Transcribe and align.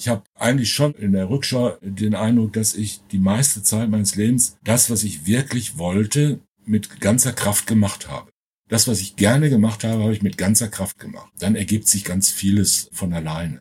Ich 0.00 0.08
habe 0.08 0.22
eigentlich 0.34 0.72
schon 0.72 0.94
in 0.94 1.12
der 1.12 1.28
Rückschau 1.28 1.76
den 1.82 2.14
Eindruck, 2.14 2.54
dass 2.54 2.74
ich 2.74 3.02
die 3.12 3.18
meiste 3.18 3.62
Zeit 3.62 3.90
meines 3.90 4.14
Lebens 4.16 4.56
das, 4.64 4.88
was 4.88 5.04
ich 5.04 5.26
wirklich 5.26 5.76
wollte, 5.76 6.40
mit 6.64 7.02
ganzer 7.02 7.34
Kraft 7.34 7.66
gemacht 7.66 8.08
habe. 8.08 8.30
Das, 8.66 8.88
was 8.88 9.02
ich 9.02 9.16
gerne 9.16 9.50
gemacht 9.50 9.84
habe, 9.84 10.02
habe 10.02 10.14
ich 10.14 10.22
mit 10.22 10.38
ganzer 10.38 10.68
Kraft 10.68 10.98
gemacht. 10.98 11.30
Dann 11.38 11.54
ergibt 11.54 11.86
sich 11.86 12.02
ganz 12.02 12.30
vieles 12.30 12.88
von 12.92 13.12
alleine. 13.12 13.60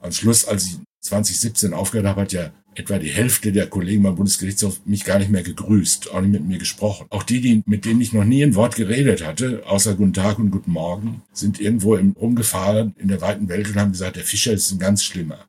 Am 0.00 0.12
Schluss, 0.12 0.44
als 0.44 0.66
ich 0.66 0.78
2017 1.00 1.74
aufgehört 1.74 2.06
habe, 2.06 2.20
hat 2.20 2.32
ja 2.32 2.52
etwa 2.76 3.00
die 3.00 3.10
Hälfte 3.10 3.50
der 3.50 3.66
Kollegen 3.66 4.04
beim 4.04 4.14
Bundesgerichtshof 4.14 4.86
mich 4.86 5.04
gar 5.04 5.18
nicht 5.18 5.32
mehr 5.32 5.42
gegrüßt, 5.42 6.12
auch 6.12 6.20
nicht 6.20 6.30
mit 6.30 6.46
mir 6.46 6.58
gesprochen. 6.58 7.08
Auch 7.10 7.24
die, 7.24 7.40
die, 7.40 7.64
mit 7.66 7.86
denen 7.86 8.00
ich 8.00 8.12
noch 8.12 8.22
nie 8.22 8.44
ein 8.44 8.54
Wort 8.54 8.76
geredet 8.76 9.26
hatte, 9.26 9.64
außer 9.66 9.96
Guten 9.96 10.12
Tag 10.12 10.38
und 10.38 10.52
Guten 10.52 10.70
Morgen, 10.70 11.22
sind 11.32 11.60
irgendwo 11.60 11.96
im, 11.96 12.12
rumgefahren 12.12 12.94
in 13.00 13.08
der 13.08 13.20
weiten 13.20 13.48
Welt 13.48 13.66
und 13.66 13.74
haben 13.74 13.90
gesagt, 13.90 14.14
der 14.14 14.22
Fischer 14.22 14.52
ist 14.52 14.70
ein 14.70 14.78
ganz 14.78 15.02
schlimmer. 15.02 15.48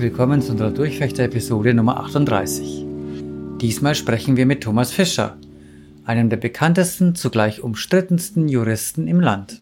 willkommen 0.00 0.40
zu 0.40 0.52
unserer 0.52 0.70
Durchfechter-Episode 0.70 1.74
Nummer 1.74 1.98
38. 2.00 2.86
Diesmal 3.60 3.94
sprechen 3.94 4.38
wir 4.38 4.46
mit 4.46 4.62
Thomas 4.62 4.92
Fischer, 4.92 5.36
einem 6.06 6.30
der 6.30 6.38
bekanntesten, 6.38 7.14
zugleich 7.14 7.60
umstrittensten 7.60 8.48
Juristen 8.48 9.06
im 9.06 9.20
Land. 9.20 9.60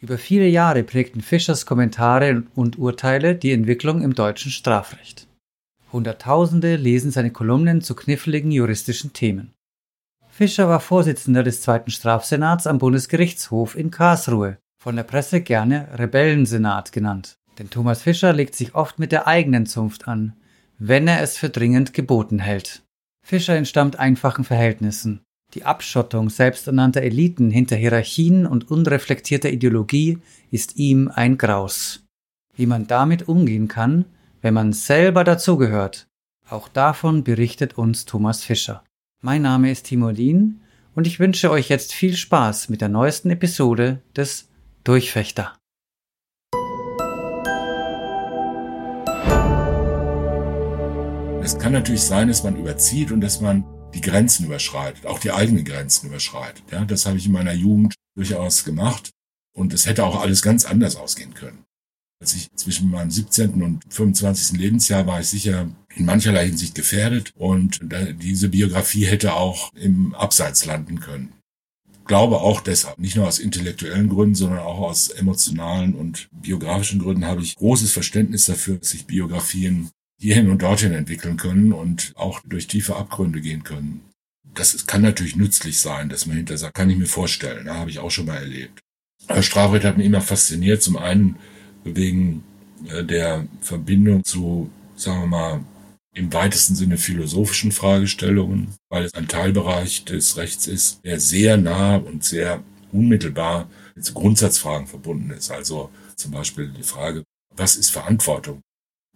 Über 0.00 0.16
viele 0.16 0.46
Jahre 0.46 0.84
prägten 0.84 1.20
Fischers 1.20 1.66
Kommentare 1.66 2.44
und 2.54 2.78
Urteile 2.78 3.34
die 3.34 3.52
Entwicklung 3.52 4.00
im 4.00 4.14
deutschen 4.14 4.50
Strafrecht. 4.50 5.28
Hunderttausende 5.92 6.76
lesen 6.76 7.10
seine 7.10 7.30
Kolumnen 7.30 7.82
zu 7.82 7.94
kniffligen 7.94 8.50
juristischen 8.50 9.12
Themen. 9.12 9.52
Fischer 10.30 10.68
war 10.70 10.80
Vorsitzender 10.80 11.42
des 11.42 11.60
zweiten 11.60 11.90
Strafsenats 11.90 12.66
am 12.66 12.78
Bundesgerichtshof 12.78 13.76
in 13.76 13.90
Karlsruhe, 13.90 14.56
von 14.82 14.96
der 14.96 15.02
Presse 15.02 15.42
gerne 15.42 15.88
Rebellensenat 15.98 16.90
genannt. 16.92 17.38
Denn 17.58 17.70
Thomas 17.70 18.02
Fischer 18.02 18.32
legt 18.32 18.54
sich 18.54 18.74
oft 18.74 18.98
mit 18.98 19.12
der 19.12 19.26
eigenen 19.26 19.66
Zunft 19.66 20.06
an, 20.06 20.34
wenn 20.78 21.08
er 21.08 21.22
es 21.22 21.36
für 21.36 21.50
dringend 21.50 21.92
geboten 21.92 22.38
hält. 22.38 22.84
Fischer 23.26 23.56
entstammt 23.56 23.98
einfachen 23.98 24.44
Verhältnissen. 24.44 25.20
Die 25.54 25.64
Abschottung 25.64 26.30
selbsternannter 26.30 27.02
Eliten 27.02 27.50
hinter 27.50 27.76
Hierarchien 27.76 28.46
und 28.46 28.70
unreflektierter 28.70 29.50
Ideologie 29.50 30.18
ist 30.50 30.76
ihm 30.76 31.10
ein 31.12 31.38
Graus. 31.38 32.04
Wie 32.54 32.66
man 32.66 32.86
damit 32.86 33.28
umgehen 33.28 33.66
kann, 33.66 34.04
wenn 34.40 34.54
man 34.54 34.72
selber 34.72 35.24
dazugehört, 35.24 36.06
auch 36.48 36.68
davon 36.68 37.24
berichtet 37.24 37.76
uns 37.76 38.04
Thomas 38.04 38.44
Fischer. 38.44 38.84
Mein 39.20 39.42
Name 39.42 39.70
ist 39.70 39.86
Timo 39.86 40.10
Lien 40.10 40.60
und 40.94 41.06
ich 41.06 41.18
wünsche 41.18 41.50
euch 41.50 41.68
jetzt 41.68 41.92
viel 41.92 42.16
Spaß 42.16 42.68
mit 42.68 42.80
der 42.80 42.88
neuesten 42.88 43.30
Episode 43.30 44.00
des 44.16 44.48
Durchfechter. 44.84 45.57
Es 51.48 51.58
kann 51.58 51.72
natürlich 51.72 52.02
sein, 52.02 52.28
dass 52.28 52.42
man 52.42 52.56
überzieht 52.56 53.10
und 53.10 53.22
dass 53.22 53.40
man 53.40 53.64
die 53.94 54.02
Grenzen 54.02 54.44
überschreitet, 54.44 55.06
auch 55.06 55.18
die 55.18 55.32
eigenen 55.32 55.64
Grenzen 55.64 56.08
überschreitet. 56.08 56.62
Ja, 56.70 56.84
das 56.84 57.06
habe 57.06 57.16
ich 57.16 57.24
in 57.24 57.32
meiner 57.32 57.54
Jugend 57.54 57.94
durchaus 58.14 58.64
gemacht 58.64 59.12
und 59.56 59.72
es 59.72 59.86
hätte 59.86 60.04
auch 60.04 60.20
alles 60.20 60.42
ganz 60.42 60.66
anders 60.66 60.96
ausgehen 60.96 61.32
können. 61.32 61.64
Als 62.20 62.34
ich 62.34 62.50
zwischen 62.54 62.90
meinem 62.90 63.10
17. 63.10 63.62
und 63.62 63.82
25. 63.88 64.58
Lebensjahr 64.58 65.06
war 65.06 65.20
ich 65.20 65.28
sicher 65.28 65.70
in 65.96 66.04
mancherlei 66.04 66.44
Hinsicht 66.48 66.74
gefährdet 66.74 67.32
und 67.34 67.80
diese 68.20 68.50
Biografie 68.50 69.06
hätte 69.06 69.32
auch 69.32 69.72
im 69.72 70.14
Abseits 70.14 70.66
landen 70.66 71.00
können. 71.00 71.32
Ich 71.90 72.04
glaube 72.04 72.42
auch 72.42 72.60
deshalb, 72.60 72.98
nicht 72.98 73.16
nur 73.16 73.26
aus 73.26 73.38
intellektuellen 73.38 74.10
Gründen, 74.10 74.34
sondern 74.34 74.58
auch 74.58 74.80
aus 74.80 75.08
emotionalen 75.08 75.94
und 75.94 76.28
biografischen 76.30 76.98
Gründen 76.98 77.24
habe 77.24 77.40
ich 77.40 77.56
großes 77.56 77.90
Verständnis 77.90 78.44
dafür, 78.44 78.76
dass 78.76 78.90
sich 78.90 79.06
Biografien 79.06 79.88
hierhin 80.18 80.50
und 80.50 80.62
dorthin 80.62 80.92
entwickeln 80.92 81.36
können 81.36 81.72
und 81.72 82.12
auch 82.16 82.40
durch 82.44 82.66
tiefe 82.66 82.96
Abgründe 82.96 83.40
gehen 83.40 83.62
können. 83.62 84.02
Das 84.54 84.86
kann 84.86 85.02
natürlich 85.02 85.36
nützlich 85.36 85.80
sein, 85.80 86.08
dass 86.08 86.26
man 86.26 86.36
hinter 86.36 86.58
sagt, 86.58 86.74
kann 86.74 86.90
ich 86.90 86.98
mir 86.98 87.06
vorstellen, 87.06 87.66
da 87.66 87.76
habe 87.76 87.90
ich 87.90 88.00
auch 88.00 88.10
schon 88.10 88.26
mal 88.26 88.38
erlebt. 88.38 88.80
Strafrecht 89.40 89.84
hat 89.84 89.96
mich 89.96 90.06
immer 90.06 90.20
fasziniert, 90.20 90.82
zum 90.82 90.96
einen 90.96 91.36
wegen 91.84 92.42
äh, 92.88 93.04
der 93.04 93.46
Verbindung 93.60 94.24
zu, 94.24 94.70
sagen 94.96 95.22
wir 95.22 95.26
mal, 95.26 95.64
im 96.14 96.32
weitesten 96.32 96.74
Sinne 96.74 96.96
philosophischen 96.96 97.70
Fragestellungen, 97.70 98.74
weil 98.88 99.04
es 99.04 99.14
ein 99.14 99.28
Teilbereich 99.28 100.04
des 100.04 100.36
Rechts 100.36 100.66
ist, 100.66 101.04
der 101.04 101.20
sehr 101.20 101.56
nah 101.56 101.96
und 101.96 102.24
sehr 102.24 102.62
unmittelbar 102.90 103.70
mit 103.94 104.12
Grundsatzfragen 104.14 104.86
verbunden 104.86 105.30
ist. 105.30 105.50
Also 105.50 105.90
zum 106.16 106.32
Beispiel 106.32 106.68
die 106.70 106.82
Frage, 106.82 107.22
was 107.54 107.76
ist 107.76 107.90
Verantwortung? 107.90 108.62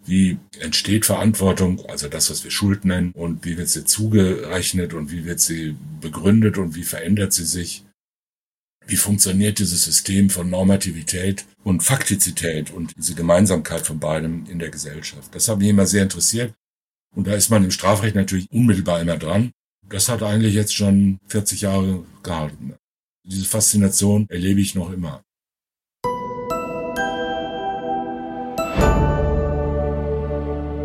Wie 0.05 0.39
entsteht 0.59 1.07
Verantwortung, 1.07 1.85
also 1.87 2.09
das, 2.09 2.31
was 2.31 2.43
wir 2.43 2.51
Schuld 2.51 2.85
nennen, 2.85 3.13
und 3.13 3.45
wie 3.45 3.57
wird 3.57 3.69
sie 3.69 3.85
zugerechnet 3.85 4.95
und 4.95 5.13
wie 5.13 5.25
wird 5.25 5.41
sie 5.41 5.77
begründet 6.01 6.59
und 6.59 6.75
wie 6.75 6.83
verändert 6.83 7.33
sie 7.33 7.45
sich? 7.45 7.85
Wie 8.87 8.97
funktioniert 8.97 9.61
dieses 9.61 9.85
System 9.85 10.29
von 10.29 10.51
Normativität 10.51 11.47
und 11.63 11.85
Faktizität 11.85 12.73
und 12.73 12.97
diese 12.97 13.15
Gemeinsamkeit 13.15 13.87
von 13.87 14.01
beidem 14.01 14.45
in 14.47 14.59
der 14.59 14.71
Gesellschaft? 14.71 15.33
Das 15.35 15.49
hat 15.49 15.59
mich 15.59 15.69
immer 15.69 15.87
sehr 15.87 16.03
interessiert. 16.03 16.53
Und 17.15 17.27
da 17.27 17.35
ist 17.35 17.51
man 17.51 17.63
im 17.63 17.71
Strafrecht 17.71 18.17
natürlich 18.17 18.51
unmittelbar 18.51 19.01
immer 19.01 19.19
dran. 19.19 19.53
Das 19.89 20.09
hat 20.09 20.23
eigentlich 20.23 20.55
jetzt 20.55 20.75
schon 20.75 21.19
40 21.29 21.61
Jahre 21.61 22.05
gehalten. 22.23 22.75
Diese 23.25 23.45
Faszination 23.45 24.27
erlebe 24.29 24.61
ich 24.61 24.75
noch 24.75 24.91
immer. 24.91 25.23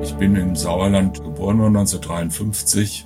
Ich 0.07 0.13
bin 0.13 0.37
im 0.37 0.55
Sauerland 0.55 1.21
geboren 1.21 1.59
worden 1.59 1.75
1953. 1.75 3.05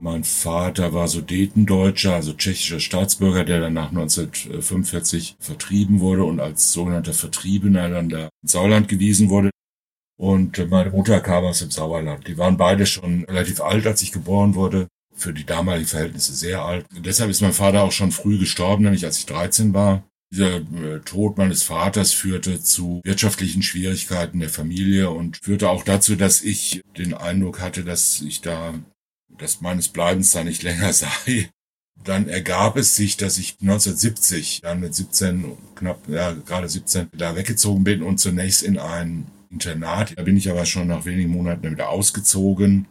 Mein 0.00 0.24
Vater 0.24 0.94
war 0.94 1.06
Sudetendeutscher, 1.06 2.14
also 2.14 2.32
tschechischer 2.32 2.80
Staatsbürger, 2.80 3.44
der 3.44 3.60
dann 3.60 3.74
nach 3.74 3.90
1945 3.90 5.36
vertrieben 5.38 6.00
wurde 6.00 6.24
und 6.24 6.40
als 6.40 6.72
sogenannter 6.72 7.12
Vertriebener 7.12 7.90
dann 7.90 8.08
da 8.08 8.30
ins 8.42 8.52
Sauerland 8.52 8.88
gewiesen 8.88 9.28
wurde. 9.28 9.50
Und 10.18 10.70
meine 10.70 10.90
Mutter 10.90 11.20
kam 11.20 11.44
aus 11.44 11.58
dem 11.58 11.70
Sauerland. 11.70 12.26
Die 12.26 12.38
waren 12.38 12.56
beide 12.56 12.86
schon 12.86 13.24
relativ 13.24 13.60
alt, 13.60 13.86
als 13.86 14.00
ich 14.00 14.12
geboren 14.12 14.54
wurde. 14.54 14.88
Für 15.14 15.34
die 15.34 15.44
damaligen 15.44 15.86
Verhältnisse 15.86 16.32
sehr 16.32 16.62
alt. 16.64 16.86
Und 16.96 17.04
deshalb 17.04 17.28
ist 17.28 17.42
mein 17.42 17.52
Vater 17.52 17.82
auch 17.82 17.92
schon 17.92 18.12
früh 18.12 18.38
gestorben, 18.38 18.84
nämlich 18.84 19.04
als 19.04 19.18
ich 19.18 19.26
13 19.26 19.74
war. 19.74 20.04
Dieser 20.32 20.56
äh, 20.56 21.00
Tod 21.00 21.36
meines 21.36 21.62
Vaters 21.62 22.12
führte 22.12 22.62
zu 22.62 23.02
wirtschaftlichen 23.04 23.62
Schwierigkeiten 23.62 24.40
der 24.40 24.48
Familie 24.48 25.10
und 25.10 25.36
führte 25.36 25.68
auch 25.68 25.84
dazu, 25.84 26.16
dass 26.16 26.42
ich 26.42 26.82
den 26.96 27.12
Eindruck 27.12 27.60
hatte, 27.60 27.84
dass 27.84 28.22
ich 28.22 28.40
da, 28.40 28.72
dass 29.28 29.60
meines 29.60 29.88
Bleibens 29.88 30.30
da 30.30 30.42
nicht 30.42 30.62
länger 30.62 30.94
sei. 30.94 31.50
Dann 32.02 32.28
ergab 32.28 32.78
es 32.78 32.96
sich, 32.96 33.18
dass 33.18 33.36
ich 33.36 33.58
1970, 33.60 34.62
dann 34.62 34.80
mit 34.80 34.94
17, 34.94 35.52
knapp, 35.74 36.08
ja, 36.08 36.32
gerade 36.32 36.68
17, 36.68 37.08
da 37.12 37.36
weggezogen 37.36 37.84
bin 37.84 38.02
und 38.02 38.18
zunächst 38.18 38.62
in 38.62 38.78
ein 38.78 39.26
Internat. 39.50 40.14
Da 40.16 40.22
bin 40.22 40.38
ich 40.38 40.50
aber 40.50 40.64
schon 40.64 40.88
nach 40.88 41.04
wenigen 41.04 41.30
Monaten 41.30 41.70
wieder 41.70 41.90
ausgezogen. 41.90 42.88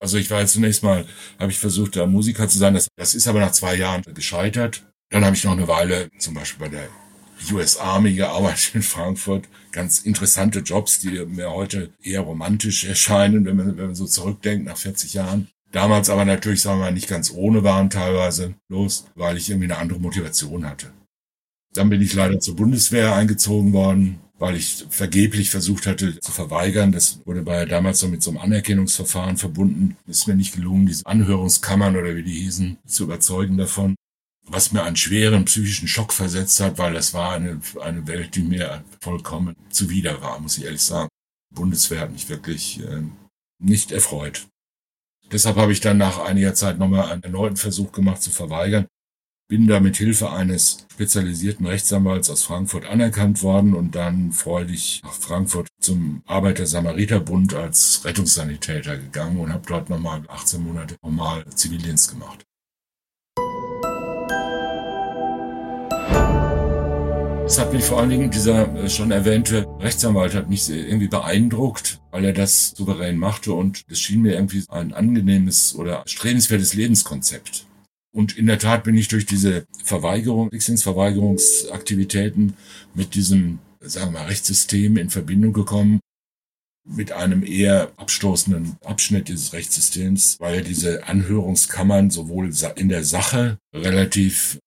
Also 0.00 0.18
ich 0.18 0.30
war 0.30 0.46
zunächst 0.46 0.84
mal, 0.84 1.04
habe 1.38 1.50
ich 1.50 1.58
versucht, 1.58 1.96
da 1.96 2.06
Musiker 2.06 2.48
zu 2.48 2.58
sein. 2.58 2.74
Das, 2.74 2.88
das 2.96 3.16
ist 3.16 3.26
aber 3.26 3.40
nach 3.40 3.52
zwei 3.52 3.74
Jahren 3.74 4.02
gescheitert. 4.14 4.89
Dann 5.10 5.24
habe 5.24 5.36
ich 5.36 5.44
noch 5.44 5.52
eine 5.52 5.68
Weile 5.68 6.10
zum 6.18 6.34
Beispiel 6.34 6.66
bei 6.66 6.74
der 6.74 6.88
US 7.52 7.76
Army 7.76 8.14
gearbeitet 8.14 8.74
in 8.74 8.82
Frankfurt. 8.82 9.48
Ganz 9.72 10.00
interessante 10.00 10.60
Jobs, 10.60 11.00
die 11.00 11.24
mir 11.26 11.50
heute 11.50 11.90
eher 12.02 12.20
romantisch 12.20 12.84
erscheinen, 12.84 13.44
wenn 13.44 13.56
man, 13.56 13.76
wenn 13.76 13.86
man 13.86 13.94
so 13.94 14.06
zurückdenkt 14.06 14.66
nach 14.66 14.76
40 14.76 15.14
Jahren. 15.14 15.48
Damals 15.72 16.10
aber 16.10 16.24
natürlich, 16.24 16.62
sagen 16.62 16.78
wir 16.80 16.86
mal, 16.86 16.92
nicht 16.92 17.08
ganz 17.08 17.32
ohne 17.32 17.62
waren 17.62 17.90
teilweise 17.90 18.54
los, 18.68 19.06
weil 19.14 19.36
ich 19.36 19.50
irgendwie 19.50 19.70
eine 19.70 19.78
andere 19.78 20.00
Motivation 20.00 20.68
hatte. 20.68 20.92
Dann 21.74 21.90
bin 21.90 22.02
ich 22.02 22.12
leider 22.14 22.40
zur 22.40 22.56
Bundeswehr 22.56 23.14
eingezogen 23.14 23.72
worden 23.72 24.20
weil 24.40 24.56
ich 24.56 24.86
vergeblich 24.88 25.50
versucht 25.50 25.86
hatte 25.86 26.18
zu 26.18 26.32
verweigern. 26.32 26.92
Das 26.92 27.20
wurde 27.26 27.42
bei 27.42 27.66
damals 27.66 28.02
noch 28.02 28.08
mit 28.08 28.22
so 28.22 28.30
einem 28.30 28.40
Anerkennungsverfahren 28.40 29.36
verbunden. 29.36 29.96
Ist 30.06 30.26
mir 30.26 30.34
nicht 30.34 30.54
gelungen, 30.54 30.86
diese 30.86 31.06
Anhörungskammern 31.06 31.94
oder 31.94 32.16
wie 32.16 32.22
die 32.22 32.32
hießen, 32.32 32.78
zu 32.86 33.04
überzeugen 33.04 33.58
davon. 33.58 33.94
Was 34.52 34.72
mir 34.72 34.82
einen 34.82 34.96
schweren 34.96 35.44
psychischen 35.44 35.88
Schock 35.88 36.12
versetzt 36.12 36.58
hat, 36.60 36.78
weil 36.78 36.94
das 36.94 37.14
war 37.14 37.32
eine, 37.32 37.60
eine 37.80 38.06
Welt, 38.06 38.34
die 38.34 38.42
mir 38.42 38.84
vollkommen 39.00 39.56
zuwider 39.70 40.20
war, 40.20 40.40
muss 40.40 40.58
ich 40.58 40.64
ehrlich 40.64 40.82
sagen. 40.82 41.08
Bundeswehr 41.54 42.00
hat 42.00 42.12
mich 42.12 42.28
wirklich 42.28 42.80
äh, 42.80 43.02
nicht 43.58 43.92
erfreut. 43.92 44.46
Deshalb 45.30 45.56
habe 45.56 45.72
ich 45.72 45.80
dann 45.80 45.98
nach 45.98 46.18
einiger 46.18 46.54
Zeit 46.54 46.78
nochmal 46.78 47.10
einen 47.10 47.22
erneuten 47.22 47.56
Versuch 47.56 47.92
gemacht 47.92 48.22
zu 48.22 48.30
verweigern 48.30 48.86
bin 49.50 49.66
da 49.66 49.80
mit 49.80 49.96
Hilfe 49.96 50.30
eines 50.30 50.86
spezialisierten 50.92 51.66
Rechtsanwalts 51.66 52.30
aus 52.30 52.44
Frankfurt 52.44 52.86
anerkannt 52.86 53.42
worden 53.42 53.74
und 53.74 53.96
dann 53.96 54.30
freudig 54.30 55.00
nach 55.02 55.12
Frankfurt 55.12 55.66
zum 55.80 56.22
Arbeiter-Samariter-Bund 56.26 57.54
als 57.54 58.04
Rettungssanitäter 58.04 58.96
gegangen 58.96 59.40
und 59.40 59.52
habe 59.52 59.66
dort 59.66 59.90
nochmal 59.90 60.22
18 60.28 60.62
Monate 60.62 60.94
normal 61.02 61.44
Zivildienst 61.52 62.12
gemacht. 62.12 62.44
Es 67.50 67.58
hat 67.58 67.72
mich 67.72 67.82
vor 67.82 67.98
allen 67.98 68.10
Dingen, 68.10 68.30
dieser 68.30 68.72
äh, 68.76 68.88
schon 68.88 69.10
erwähnte 69.10 69.66
Rechtsanwalt 69.80 70.34
hat 70.34 70.48
mich 70.48 70.70
irgendwie 70.70 71.08
beeindruckt, 71.08 72.00
weil 72.12 72.24
er 72.24 72.32
das 72.32 72.68
souverän 72.76 73.16
machte 73.16 73.54
und 73.54 73.82
es 73.88 74.00
schien 74.00 74.22
mir 74.22 74.34
irgendwie 74.34 74.62
ein 74.68 74.94
angenehmes 74.94 75.74
oder 75.74 76.04
strebenswertes 76.06 76.74
Lebenskonzept. 76.74 77.66
Und 78.14 78.38
in 78.38 78.46
der 78.46 78.60
Tat 78.60 78.84
bin 78.84 78.96
ich 78.96 79.08
durch 79.08 79.26
diese 79.26 79.64
Verweigerung, 79.82 80.48
Lizenzverweigerungsaktivitäten 80.52 82.54
mit 82.94 83.16
diesem, 83.16 83.58
sagen 83.80 84.12
wir 84.12 84.20
mal, 84.20 84.26
Rechtssystem 84.26 84.96
in 84.96 85.10
Verbindung 85.10 85.52
gekommen, 85.52 85.98
mit 86.88 87.10
einem 87.10 87.42
eher 87.42 87.90
abstoßenden 87.96 88.76
Abschnitt 88.84 89.26
dieses 89.26 89.52
Rechtssystems, 89.52 90.36
weil 90.38 90.62
diese 90.62 91.08
Anhörungskammern 91.08 92.10
sowohl 92.10 92.52
in 92.76 92.88
der 92.88 93.02
Sache 93.02 93.58
relativ 93.74 94.60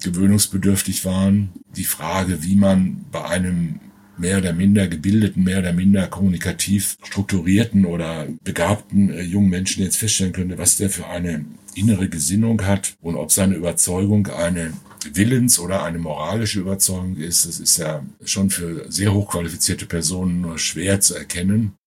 gewöhnungsbedürftig 0.00 1.04
waren. 1.04 1.50
Die 1.76 1.84
Frage, 1.84 2.42
wie 2.44 2.56
man 2.56 3.04
bei 3.10 3.24
einem 3.24 3.80
mehr 4.18 4.38
oder 4.38 4.52
minder 4.52 4.88
gebildeten, 4.88 5.44
mehr 5.44 5.60
oder 5.60 5.72
minder 5.72 6.06
kommunikativ 6.06 6.96
strukturierten 7.04 7.84
oder 7.84 8.26
begabten 8.42 9.10
äh, 9.10 9.22
jungen 9.22 9.50
Menschen 9.50 9.82
jetzt 9.82 9.96
feststellen 9.96 10.32
könnte, 10.32 10.58
was 10.58 10.76
der 10.76 10.90
für 10.90 11.06
eine 11.06 11.44
innere 11.74 12.08
Gesinnung 12.08 12.62
hat 12.66 12.96
und 13.00 13.14
ob 13.14 13.30
seine 13.30 13.54
Überzeugung 13.54 14.26
eine 14.26 14.72
Willens- 15.12 15.60
oder 15.60 15.84
eine 15.84 15.98
moralische 15.98 16.60
Überzeugung 16.60 17.16
ist, 17.16 17.46
das 17.46 17.60
ist 17.60 17.78
ja 17.78 18.04
schon 18.24 18.50
für 18.50 18.90
sehr 18.90 19.14
hochqualifizierte 19.14 19.86
Personen 19.86 20.40
nur 20.40 20.58
schwer 20.58 21.00
zu 21.00 21.14
erkennen. 21.14 21.77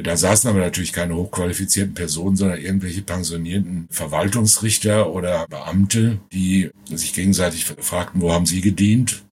Da 0.00 0.16
saßen 0.16 0.48
aber 0.48 0.60
natürlich 0.60 0.92
keine 0.92 1.16
hochqualifizierten 1.16 1.94
Personen, 1.94 2.36
sondern 2.36 2.60
irgendwelche 2.60 3.02
pensionierten 3.02 3.88
Verwaltungsrichter 3.90 5.10
oder 5.10 5.46
Beamte, 5.48 6.20
die 6.32 6.70
sich 6.84 7.12
gegenseitig 7.12 7.64
fragten, 7.64 8.20
wo 8.20 8.32
haben 8.32 8.46
sie 8.46 8.60
gedient? 8.60 9.24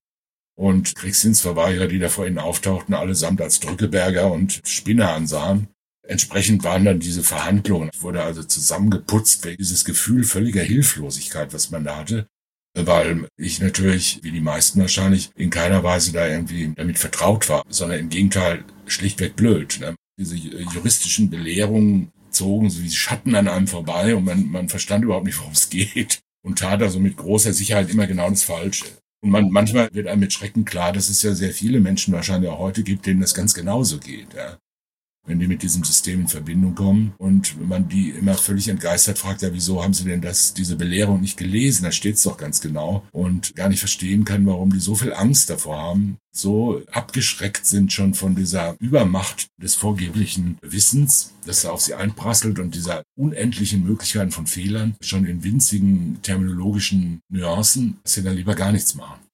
Und 0.59 0.97
Kriegsdienstverweigerer, 0.97 1.87
die 1.87 2.01
da 2.01 2.09
vor 2.09 2.27
ihnen 2.27 2.39
auftauchten, 2.39 2.95
allesamt 2.95 3.41
als 3.41 3.61
Drückeberger 3.61 4.33
und 4.33 4.61
Spinner 4.65 5.13
ansahen. 5.13 5.69
Entsprechend 6.03 6.65
waren 6.65 6.85
dann 6.85 6.99
diese 6.99 7.23
Verhandlungen, 7.23 7.91
wurde 8.01 8.23
also 8.23 8.43
zusammengeputzt, 8.43 9.45
wegen 9.45 9.59
dieses 9.59 9.85
Gefühl 9.85 10.25
völliger 10.25 10.63
Hilflosigkeit, 10.63 11.53
was 11.53 11.71
man 11.71 11.85
da 11.85 11.97
hatte, 11.97 12.27
weil 12.75 13.29
ich 13.37 13.61
natürlich, 13.61 14.21
wie 14.23 14.33
die 14.33 14.41
meisten 14.41 14.81
wahrscheinlich, 14.81 15.31
in 15.37 15.51
keiner 15.51 15.85
Weise 15.85 16.13
da 16.13 16.27
irgendwie 16.27 16.73
damit 16.75 16.99
vertraut 16.99 17.49
war, 17.49 17.65
sondern 17.69 18.01
im 18.01 18.09
Gegenteil 18.09 18.65
schlichtweg 18.87 19.37
blöd. 19.37 19.79
Ne? 19.81 19.95
Diese 20.19 20.37
juristischen 20.37 21.31
Belehrungen 21.31 22.13
zogen 22.31 22.71
so 22.71 22.83
wie 22.83 22.91
Schatten 22.91 23.35
an 23.35 23.49
einem 23.49 23.67
vorbei 23.67 24.15
und 24.15 24.25
man, 24.25 24.51
man 24.51 24.69
verstand 24.69 25.05
überhaupt 25.05 25.27
nicht, 25.27 25.39
worum 25.39 25.53
es 25.53 25.71
geht 25.71 26.21
und 26.43 26.59
tat 26.59 26.83
also 26.83 26.99
mit 26.99 27.17
großer 27.17 27.53
Sicherheit 27.53 27.91
immer 27.91 28.07
genau 28.07 28.29
das 28.31 28.45
Falsche. 28.45 28.87
Und 29.23 29.31
man, 29.31 29.51
manchmal 29.51 29.89
wird 29.93 30.07
einem 30.07 30.21
mit 30.21 30.33
Schrecken 30.33 30.65
klar, 30.65 30.93
dass 30.93 31.09
es 31.09 31.23
ja 31.23 31.35
sehr 31.35 31.53
viele 31.53 31.81
Menschen 31.81 32.15
wahrscheinlich 32.15 32.51
auch 32.51 32.59
heute 32.59 32.83
gibt, 32.83 33.07
denen 33.07 33.21
das 33.21 33.35
ganz 33.35 33.55
genauso 33.55 33.99
geht. 33.99 34.35
Ja 34.35 34.59
wenn 35.27 35.39
die 35.39 35.47
mit 35.47 35.63
diesem 35.63 35.85
System 35.85 36.23
in 36.23 36.29
Verbindung 36.29 36.75
kommen 36.75 37.15
und 37.19 37.61
man 37.69 37.89
die 37.89 38.11
immer 38.11 38.35
völlig 38.35 38.69
entgeistert 38.69 39.19
fragt, 39.19 39.43
ja, 39.43 39.53
wieso 39.53 39.83
haben 39.83 39.95
sie 39.95 40.05
denn 40.05 40.21
das, 40.21 40.55
diese 40.55 40.77
Belehrung 40.77 41.21
nicht 41.21 41.37
gelesen? 41.37 41.85
Da 41.85 41.93
steht 41.93 42.17
es 42.17 42.23
doch 42.23 42.37
ganz 42.37 42.61
genau 42.61 43.05
und 43.13 43.55
gar 43.55 43.69
nicht 43.69 43.81
verstehen 43.81 44.25
kann, 44.25 44.47
warum 44.47 44.73
die 44.73 44.81
so 44.81 44.95
viel 44.95 45.13
Angst 45.13 45.51
davor 45.51 45.79
haben, 45.79 46.19
so 46.33 46.83
abgeschreckt 46.93 47.67
sind 47.67 47.93
schon 47.93 48.15
von 48.15 48.35
dieser 48.35 48.77
Übermacht 48.79 49.47
des 49.57 49.75
vorgeblichen 49.75 50.59
Wissens, 50.63 51.33
das 51.47 51.63
da 51.63 51.71
auf 51.71 51.81
sie 51.81 51.95
einprasselt 51.95 52.59
und 52.59 52.75
dieser 52.75 53.03
unendlichen 53.17 53.85
Möglichkeiten 53.85 54.31
von 54.31 54.47
Fehlern, 54.47 54.97
schon 55.01 55.25
in 55.25 55.43
winzigen 55.43 56.19
terminologischen 56.23 57.21
Nuancen, 57.31 57.99
dass 58.03 58.15
sie 58.15 58.23
dann 58.23 58.37
lieber 58.37 58.55
gar 58.55 58.73
nichts 58.73 58.95
machen. 58.95 59.26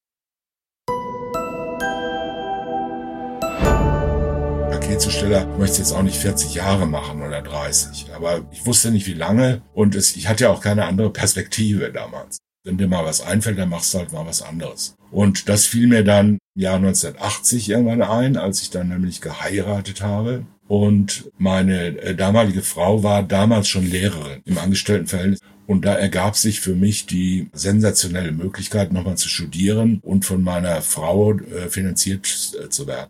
Paketzusteller 4.93 5.47
möchte 5.59 5.79
jetzt 5.79 5.93
auch 5.93 6.03
nicht 6.03 6.19
40 6.19 6.55
Jahre 6.55 6.85
machen 6.85 7.23
oder 7.23 7.41
30. 7.41 8.09
Aber 8.15 8.47
ich 8.53 8.67
wusste 8.67 8.91
nicht, 8.91 9.07
wie 9.07 9.15
lange 9.15 9.63
und 9.73 9.95
es, 9.95 10.17
ich 10.17 10.29
hatte 10.29 10.45
ja 10.45 10.51
auch 10.51 10.61
keine 10.61 10.85
andere 10.85 11.09
Perspektive 11.09 11.91
damals. 11.91 12.37
Wenn 12.63 12.77
dir 12.77 12.89
mal 12.89 13.03
was 13.03 13.23
einfällt, 13.23 13.59
dann 13.59 13.71
machst 13.71 13.95
du 13.95 13.99
halt 13.99 14.13
mal 14.13 14.27
was 14.27 14.43
anderes. 14.43 14.95
Und 15.11 15.49
das 15.49 15.65
fiel 15.65 15.87
mir 15.87 16.05
dann 16.05 16.37
im 16.55 16.61
Jahr 16.63 16.77
1980 16.77 17.71
irgendwann 17.71 18.03
ein, 18.03 18.37
als 18.37 18.61
ich 18.61 18.69
dann 18.69 18.91
nämlich 18.91 19.23
geheiratet 19.23 20.03
habe. 20.03 20.45
Und 20.69 21.31
meine 21.39 21.99
äh, 21.99 22.15
damalige 22.15 22.61
Frau 22.61 23.03
war 23.03 23.23
damals 23.23 23.69
schon 23.69 23.91
Lehrerin 23.91 24.43
im 24.45 24.59
Angestelltenverhältnis. 24.59 25.41
Und 25.67 25.87
da 25.87 25.95
ergab 25.95 26.37
sich 26.37 26.61
für 26.61 26.75
mich 26.75 27.07
die 27.07 27.49
sensationelle 27.55 28.33
Möglichkeit, 28.33 28.93
nochmal 28.93 29.17
zu 29.17 29.31
studieren 29.31 30.01
und 30.03 30.27
von 30.27 30.43
meiner 30.43 30.83
Frau 30.83 31.33
äh, 31.33 31.71
finanziert 31.71 32.53
äh, 32.63 32.69
zu 32.69 32.87
werden. 32.87 33.09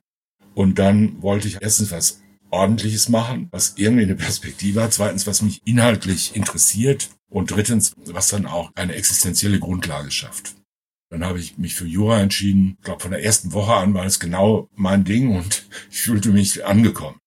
Und 0.55 0.79
dann 0.79 1.23
wollte 1.23 1.49
ich 1.49 1.59
erstens 1.61 1.91
was 1.91 2.21
Ordentliches 2.51 3.09
machen, 3.09 3.49
was 3.51 3.75
irgendwie 3.77 4.05
eine 4.05 4.15
Perspektive 4.15 4.83
hat. 4.83 4.93
Zweitens, 4.93 5.27
was 5.27 5.43
mich 5.43 5.63
inhaltlich 5.65 6.37
interessiert. 6.37 7.11
Und 7.31 7.51
drittens, 7.51 7.95
was 8.05 8.29
dann 8.29 8.45
auch 8.45 8.71
eine 8.75 8.95
existenzielle 8.95 9.59
Grundlage 9.59 10.11
schafft. 10.11 10.55
Dann 11.09 11.25
habe 11.25 11.39
ich 11.39 11.59
mich 11.59 11.75
für 11.75 11.87
Jura 11.87 12.21
entschieden. 12.21 12.77
Ich 12.79 12.85
glaube, 12.85 13.01
von 13.01 13.11
der 13.11 13.25
ersten 13.25 13.53
Woche 13.53 13.75
an 13.75 13.95
war 13.95 14.05
es 14.05 14.21
genau 14.21 14.69
mein 14.75 15.05
Ding 15.05 15.37
und 15.37 15.67
ich 15.91 16.03
fühlte 16.03 16.31
mich 16.31 16.65
angekommen. 16.65 17.19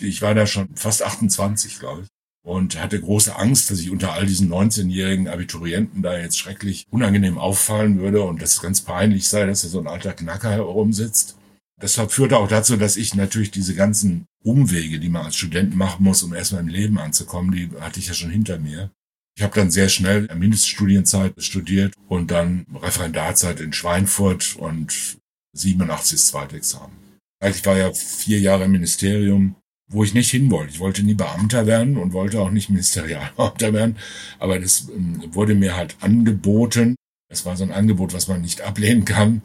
Ich 0.00 0.22
war 0.22 0.34
da 0.34 0.46
schon 0.46 0.76
fast 0.76 1.02
28, 1.02 1.80
glaube 1.80 2.02
ich, 2.02 2.08
und 2.44 2.80
hatte 2.80 3.00
große 3.00 3.34
Angst, 3.34 3.70
dass 3.70 3.80
ich 3.80 3.90
unter 3.90 4.12
all 4.12 4.26
diesen 4.26 4.48
19-jährigen 4.52 5.28
Abiturienten 5.28 6.02
da 6.02 6.16
jetzt 6.16 6.38
schrecklich 6.38 6.86
unangenehm 6.90 7.38
auffallen 7.38 7.98
würde 7.98 8.22
und 8.22 8.40
dass 8.40 8.54
es 8.54 8.62
ganz 8.62 8.82
peinlich 8.82 9.28
sei, 9.28 9.46
dass 9.46 9.62
da 9.62 9.68
so 9.68 9.80
ein 9.80 9.88
alter 9.88 10.12
Knacker 10.12 10.50
herumsitzt. 10.50 11.37
Deshalb 11.80 12.10
führte 12.10 12.38
auch 12.38 12.48
dazu, 12.48 12.76
dass 12.76 12.96
ich 12.96 13.14
natürlich 13.14 13.50
diese 13.50 13.74
ganzen 13.74 14.26
Umwege, 14.42 14.98
die 14.98 15.08
man 15.08 15.26
als 15.26 15.36
Student 15.36 15.76
machen 15.76 16.04
muss, 16.04 16.22
um 16.22 16.34
erstmal 16.34 16.62
im 16.62 16.68
Leben 16.68 16.98
anzukommen, 16.98 17.52
die 17.52 17.70
hatte 17.80 18.00
ich 18.00 18.08
ja 18.08 18.14
schon 18.14 18.30
hinter 18.30 18.58
mir. 18.58 18.90
Ich 19.36 19.44
habe 19.44 19.54
dann 19.54 19.70
sehr 19.70 19.88
schnell 19.88 20.28
Mindeststudienzeit 20.34 21.34
studiert 21.38 21.94
und 22.08 22.32
dann 22.32 22.66
Referendarzeit 22.74 23.60
in 23.60 23.72
Schweinfurt 23.72 24.56
und 24.56 25.18
87 25.52 26.12
das 26.12 26.26
zweite 26.26 26.56
Examen. 26.56 26.92
Also 27.40 27.56
ich 27.56 27.66
war 27.66 27.76
ja 27.76 27.92
vier 27.92 28.40
Jahre 28.40 28.64
im 28.64 28.72
Ministerium, 28.72 29.54
wo 29.88 30.02
ich 30.02 30.14
nicht 30.14 30.32
hin 30.32 30.50
wollte. 30.50 30.72
Ich 30.72 30.80
wollte 30.80 31.04
nie 31.04 31.14
Beamter 31.14 31.68
werden 31.68 31.96
und 31.96 32.12
wollte 32.12 32.40
auch 32.40 32.50
nicht 32.50 32.68
Ministerialbeamter 32.68 33.72
werden, 33.72 33.96
aber 34.40 34.58
das 34.58 34.88
ähm, 34.88 35.22
wurde 35.32 35.54
mir 35.54 35.76
halt 35.76 35.96
angeboten. 36.00 36.96
Es 37.30 37.46
war 37.46 37.56
so 37.56 37.62
ein 37.62 37.72
Angebot, 37.72 38.12
was 38.14 38.26
man 38.26 38.40
nicht 38.40 38.62
ablehnen 38.62 39.04
kann 39.04 39.42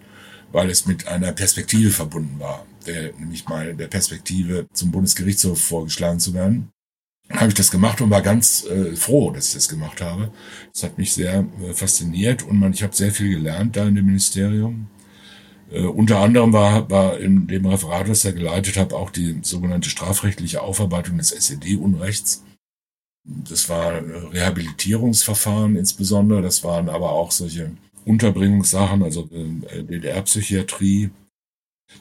weil 0.53 0.69
es 0.69 0.85
mit 0.85 1.07
einer 1.07 1.33
Perspektive 1.33 1.89
verbunden 1.89 2.39
war, 2.39 2.65
der, 2.85 3.11
nämlich 3.17 3.45
mal 3.47 3.75
der 3.75 3.87
Perspektive 3.87 4.67
zum 4.71 4.91
Bundesgerichtshof 4.91 5.59
vorgeschlagen 5.61 6.19
zu 6.19 6.33
werden. 6.33 6.69
Dann 7.27 7.39
habe 7.39 7.49
ich 7.49 7.55
das 7.55 7.71
gemacht 7.71 7.99
und 8.01 8.11
war 8.11 8.21
ganz 8.21 8.65
äh, 8.65 8.95
froh, 8.95 9.31
dass 9.31 9.47
ich 9.49 9.53
das 9.55 9.67
gemacht 9.67 9.99
habe. 9.99 10.31
Das 10.71 10.83
hat 10.83 10.97
mich 10.97 11.13
sehr 11.13 11.45
äh, 11.61 11.73
fasziniert 11.73 12.43
und 12.43 12.59
man, 12.59 12.71
ich 12.71 12.83
habe 12.83 12.95
sehr 12.95 13.11
viel 13.11 13.29
gelernt 13.29 13.75
da 13.75 13.87
in 13.87 13.95
dem 13.95 14.05
Ministerium. 14.05 14.87
Äh, 15.71 15.85
unter 15.85 16.19
anderem 16.19 16.53
war, 16.53 16.89
war 16.89 17.17
in 17.19 17.47
dem 17.47 17.65
Referat, 17.65 18.07
das 18.07 18.23
ich 18.23 18.35
geleitet 18.35 18.77
habe, 18.77 18.95
auch 18.95 19.09
die 19.09 19.39
sogenannte 19.41 19.89
strafrechtliche 19.89 20.61
Aufarbeitung 20.61 21.17
des 21.17 21.31
SED-Unrechts. 21.31 22.43
Das 23.25 23.69
war 23.69 24.01
Rehabilitierungsverfahren 24.33 25.77
insbesondere, 25.77 26.41
das 26.41 26.63
waren 26.63 26.89
aber 26.89 27.13
auch 27.13 27.31
solche 27.31 27.71
Unterbringungssachen, 28.05 29.03
also 29.03 29.29
äh, 29.31 29.83
DDR-Psychiatrie. 29.83 31.09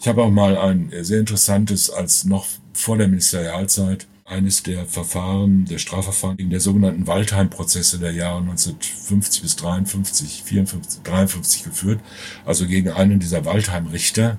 Ich 0.00 0.08
habe 0.08 0.22
auch 0.22 0.30
mal 0.30 0.56
ein 0.56 0.92
sehr 1.02 1.20
interessantes, 1.20 1.90
als 1.90 2.24
noch 2.24 2.46
vor 2.72 2.96
der 2.96 3.08
Ministerialzeit, 3.08 4.06
eines 4.24 4.62
der 4.62 4.86
Verfahren, 4.86 5.66
der 5.66 5.78
Strafverfahren 5.78 6.36
gegen 6.36 6.50
der 6.50 6.60
sogenannten 6.60 7.06
Waldheim-Prozesse 7.06 7.98
der 7.98 8.12
Jahre 8.12 8.40
1950 8.40 9.42
bis 9.42 9.56
53, 9.56 10.42
54, 10.44 11.02
53 11.02 11.64
geführt, 11.64 12.00
also 12.44 12.66
gegen 12.66 12.90
einen 12.90 13.20
dieser 13.20 13.44
Waldheim-Richter, 13.44 14.38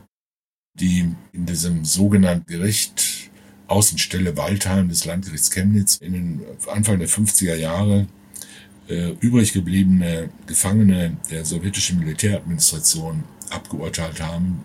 die 0.73 1.11
in 1.31 1.45
diesem 1.45 1.85
sogenannten 1.85 2.47
Gericht 2.47 3.29
Außenstelle 3.67 4.35
Waldheim 4.35 4.89
des 4.89 5.05
Landgerichts 5.05 5.51
Chemnitz 5.51 5.97
in 5.97 6.13
den 6.13 6.41
Anfang 6.67 6.99
der 6.99 7.07
50er 7.07 7.55
Jahre 7.55 8.07
äh, 8.87 9.11
übrig 9.19 9.53
gebliebene 9.53 10.29
Gefangene 10.47 11.17
der 11.29 11.45
sowjetischen 11.45 11.99
Militäradministration 11.99 13.23
abgeurteilt 13.49 14.21
haben, 14.21 14.63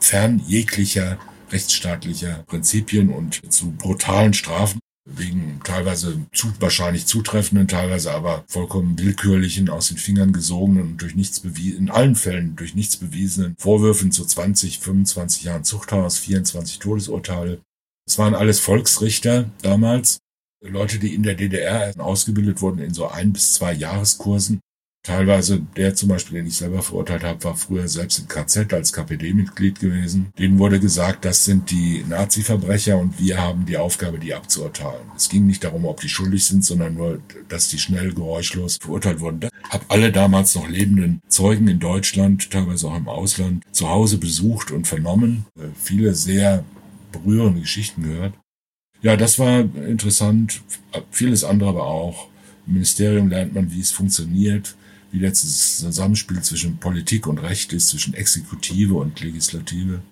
fern 0.00 0.40
jeglicher 0.46 1.18
rechtsstaatlicher 1.50 2.44
Prinzipien 2.46 3.10
und 3.10 3.40
zu 3.52 3.70
brutalen 3.72 4.34
Strafen 4.34 4.80
wegen 5.06 5.60
teilweise 5.62 6.20
zu, 6.32 6.52
wahrscheinlich 6.58 7.06
zutreffenden, 7.06 7.68
teilweise 7.68 8.12
aber 8.12 8.44
vollkommen 8.48 8.98
willkürlichen, 8.98 9.68
aus 9.68 9.88
den 9.88 9.98
Fingern 9.98 10.32
gesogenen 10.32 10.82
und 10.82 11.02
durch 11.02 11.14
nichts 11.14 11.40
bewiesen, 11.40 11.78
in 11.78 11.90
allen 11.90 12.16
Fällen 12.16 12.56
durch 12.56 12.74
nichts 12.74 12.96
bewiesenen 12.96 13.54
Vorwürfen 13.56 14.10
zu 14.10 14.24
20, 14.24 14.80
25 14.80 15.44
Jahren 15.44 15.64
Zuchthaus, 15.64 16.18
24 16.18 16.80
Todesurteile. 16.80 17.60
Es 18.08 18.18
waren 18.18 18.34
alles 18.34 18.58
Volksrichter 18.58 19.48
damals, 19.62 20.18
Leute, 20.60 20.98
die 20.98 21.14
in 21.14 21.22
der 21.22 21.34
DDR 21.34 21.92
ausgebildet 21.98 22.62
wurden 22.62 22.80
in 22.80 22.94
so 22.94 23.08
ein 23.08 23.32
bis 23.32 23.54
zwei 23.54 23.72
Jahreskursen 23.72 24.60
Teilweise 25.06 25.60
der 25.76 25.94
zum 25.94 26.08
Beispiel, 26.08 26.38
den 26.38 26.48
ich 26.48 26.56
selber 26.56 26.82
verurteilt 26.82 27.22
habe, 27.22 27.44
war 27.44 27.54
früher 27.54 27.86
selbst 27.86 28.18
im 28.18 28.26
KZ 28.26 28.72
als 28.72 28.92
KPD-Mitglied 28.92 29.78
gewesen. 29.78 30.32
Denen 30.36 30.58
wurde 30.58 30.80
gesagt, 30.80 31.24
das 31.24 31.44
sind 31.44 31.70
die 31.70 32.04
Nazi-Verbrecher 32.08 32.98
und 32.98 33.16
wir 33.20 33.40
haben 33.40 33.66
die 33.66 33.76
Aufgabe, 33.76 34.18
die 34.18 34.34
abzuurteilen. 34.34 35.06
Es 35.16 35.28
ging 35.28 35.46
nicht 35.46 35.62
darum, 35.62 35.84
ob 35.84 36.00
die 36.00 36.08
schuldig 36.08 36.44
sind, 36.44 36.64
sondern 36.64 36.94
nur, 36.94 37.20
dass 37.48 37.68
die 37.68 37.78
schnell 37.78 38.14
geräuschlos 38.14 38.78
verurteilt 38.80 39.20
wurden. 39.20 39.48
Habe 39.70 39.84
alle 39.86 40.10
damals 40.10 40.56
noch 40.56 40.68
lebenden 40.68 41.20
Zeugen 41.28 41.68
in 41.68 41.78
Deutschland, 41.78 42.50
teilweise 42.50 42.88
auch 42.88 42.96
im 42.96 43.08
Ausland, 43.08 43.62
zu 43.70 43.88
Hause 43.88 44.18
besucht 44.18 44.72
und 44.72 44.88
vernommen. 44.88 45.46
Äh, 45.56 45.68
viele 45.80 46.16
sehr 46.16 46.64
berührende 47.12 47.60
Geschichten 47.60 48.02
gehört. 48.02 48.34
Ja, 49.06 49.16
das 49.16 49.38
war 49.38 49.60
interessant. 49.60 50.62
Vieles 51.12 51.44
andere 51.44 51.68
aber 51.68 51.86
auch. 51.86 52.26
Im 52.66 52.72
Ministerium 52.72 53.28
lernt 53.28 53.54
man, 53.54 53.70
wie 53.70 53.78
es 53.78 53.92
funktioniert 53.92 54.74
wie 55.12 55.20
das 55.20 55.76
Zusammenspiel 55.78 56.42
zwischen 56.42 56.78
Politik 56.78 57.28
und 57.28 57.38
Recht 57.38 57.72
ist, 57.72 57.90
zwischen 57.90 58.14
Exekutive 58.14 58.94
und 58.94 59.20
Legislative. 59.20 60.02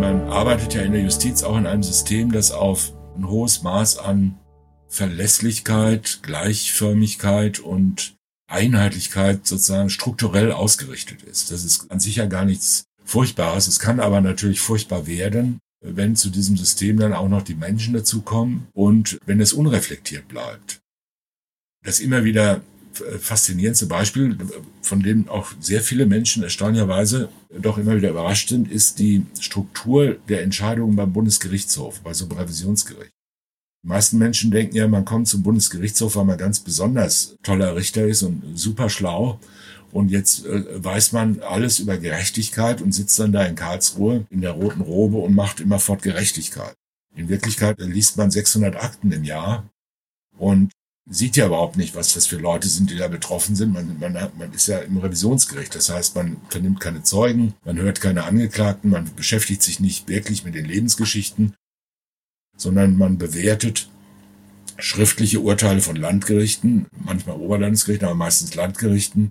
Man 0.00 0.28
arbeitet 0.30 0.74
ja 0.74 0.82
in 0.82 0.92
der 0.92 1.02
Justiz 1.02 1.42
auch 1.42 1.58
in 1.58 1.66
einem 1.66 1.82
System, 1.82 2.30
das 2.30 2.52
auf 2.52 2.92
ein 3.16 3.28
hohes 3.28 3.64
Maß 3.64 3.98
an 3.98 4.38
Verlässlichkeit, 4.86 6.20
Gleichförmigkeit 6.22 7.58
und 7.58 8.14
Einheitlichkeit 8.48 9.44
sozusagen 9.44 9.90
strukturell 9.90 10.52
ausgerichtet 10.52 11.24
ist. 11.24 11.50
Das 11.50 11.64
ist 11.64 11.90
an 11.90 11.98
sich 11.98 12.14
ja 12.14 12.26
gar 12.26 12.44
nichts 12.44 12.86
Furchtbares. 13.06 13.68
Es 13.68 13.80
kann 13.80 14.00
aber 14.00 14.20
natürlich 14.20 14.60
furchtbar 14.60 15.06
werden, 15.06 15.60
wenn 15.80 16.16
zu 16.16 16.28
diesem 16.28 16.56
System 16.56 16.98
dann 16.98 17.12
auch 17.12 17.28
noch 17.28 17.42
die 17.42 17.54
Menschen 17.54 17.94
dazukommen 17.94 18.66
und 18.74 19.18
wenn 19.24 19.40
es 19.40 19.52
unreflektiert 19.52 20.28
bleibt. 20.28 20.80
Das 21.84 22.00
immer 22.00 22.24
wieder 22.24 22.62
faszinierendste 23.20 23.86
Beispiel, 23.86 24.36
von 24.82 25.02
dem 25.02 25.28
auch 25.28 25.52
sehr 25.60 25.82
viele 25.82 26.06
Menschen 26.06 26.42
erstaunlicherweise 26.42 27.28
doch 27.60 27.78
immer 27.78 27.96
wieder 27.96 28.10
überrascht 28.10 28.48
sind, 28.48 28.70
ist 28.70 28.98
die 28.98 29.24
Struktur 29.38 30.16
der 30.28 30.42
Entscheidungen 30.42 30.96
beim 30.96 31.12
Bundesgerichtshof, 31.12 32.00
bei 32.00 32.14
so 32.14 32.24
einem 32.24 32.38
Revisionsgericht. 32.38 33.12
Die 33.84 33.88
meisten 33.88 34.18
Menschen 34.18 34.50
denken 34.50 34.76
ja, 34.76 34.88
man 34.88 35.04
kommt 35.04 35.28
zum 35.28 35.42
Bundesgerichtshof, 35.42 36.16
weil 36.16 36.24
man 36.24 36.38
ganz 36.38 36.60
besonders 36.60 37.36
toller 37.42 37.76
Richter 37.76 38.06
ist 38.06 38.22
und 38.22 38.42
super 38.54 38.88
schlau 38.88 39.38
und 39.92 40.10
jetzt 40.10 40.44
äh, 40.46 40.84
weiß 40.84 41.12
man 41.12 41.40
alles 41.40 41.78
über 41.78 41.98
Gerechtigkeit 41.98 42.82
und 42.82 42.92
sitzt 42.92 43.18
dann 43.18 43.32
da 43.32 43.44
in 43.44 43.54
Karlsruhe 43.54 44.26
in 44.30 44.40
der 44.40 44.52
roten 44.52 44.80
Robe 44.80 45.18
und 45.18 45.34
macht 45.34 45.60
immerfort 45.60 46.02
Gerechtigkeit. 46.02 46.74
In 47.14 47.28
Wirklichkeit 47.28 47.80
liest 47.80 48.16
man 48.16 48.30
600 48.30 48.76
Akten 48.76 49.10
im 49.12 49.24
Jahr 49.24 49.70
und 50.36 50.72
sieht 51.08 51.36
ja 51.36 51.46
überhaupt 51.46 51.76
nicht, 51.76 51.94
was 51.94 52.14
das 52.14 52.26
für 52.26 52.36
Leute 52.36 52.68
sind, 52.68 52.90
die 52.90 52.96
da 52.96 53.08
betroffen 53.08 53.54
sind. 53.54 53.72
Man, 53.72 53.98
man, 53.98 54.12
man 54.12 54.52
ist 54.52 54.66
ja 54.66 54.78
im 54.78 54.98
Revisionsgericht. 54.98 55.74
Das 55.74 55.88
heißt, 55.88 56.16
man 56.16 56.36
vernimmt 56.50 56.80
keine 56.80 57.04
Zeugen, 57.04 57.54
man 57.64 57.78
hört 57.78 58.00
keine 58.00 58.24
Angeklagten, 58.24 58.90
man 58.90 59.14
beschäftigt 59.14 59.62
sich 59.62 59.80
nicht 59.80 60.08
wirklich 60.08 60.44
mit 60.44 60.54
den 60.54 60.64
Lebensgeschichten, 60.64 61.54
sondern 62.56 62.98
man 62.98 63.18
bewertet 63.18 63.88
schriftliche 64.78 65.40
Urteile 65.40 65.80
von 65.80 65.96
Landgerichten, 65.96 66.86
manchmal 67.04 67.36
Oberlandesgerichten, 67.36 68.08
aber 68.08 68.16
meistens 68.16 68.54
Landgerichten 68.54 69.30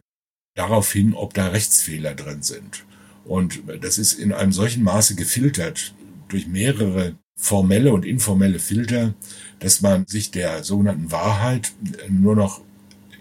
darauf 0.56 0.92
hin, 0.92 1.14
ob 1.14 1.34
da 1.34 1.48
Rechtsfehler 1.48 2.16
drin 2.16 2.42
sind. 2.42 2.86
Und 3.26 3.62
das 3.82 3.98
ist 3.98 4.14
in 4.14 4.34
einem 4.34 4.52
solchen 4.52 4.84
Maße 4.84 5.16
gefiltert 5.16 5.94
durch 6.28 6.48
mehrere 6.48 7.16
formelle 7.38 7.94
und 7.94 8.06
informelle 8.06 8.60
Filter, 8.60 9.14
dass 9.60 9.82
man 9.82 10.08
sich 10.08 10.32
der 10.32 10.64
sogenannten 10.64 11.12
Wahrheit 11.12 11.74
nur 12.10 12.36
noch 12.36 12.62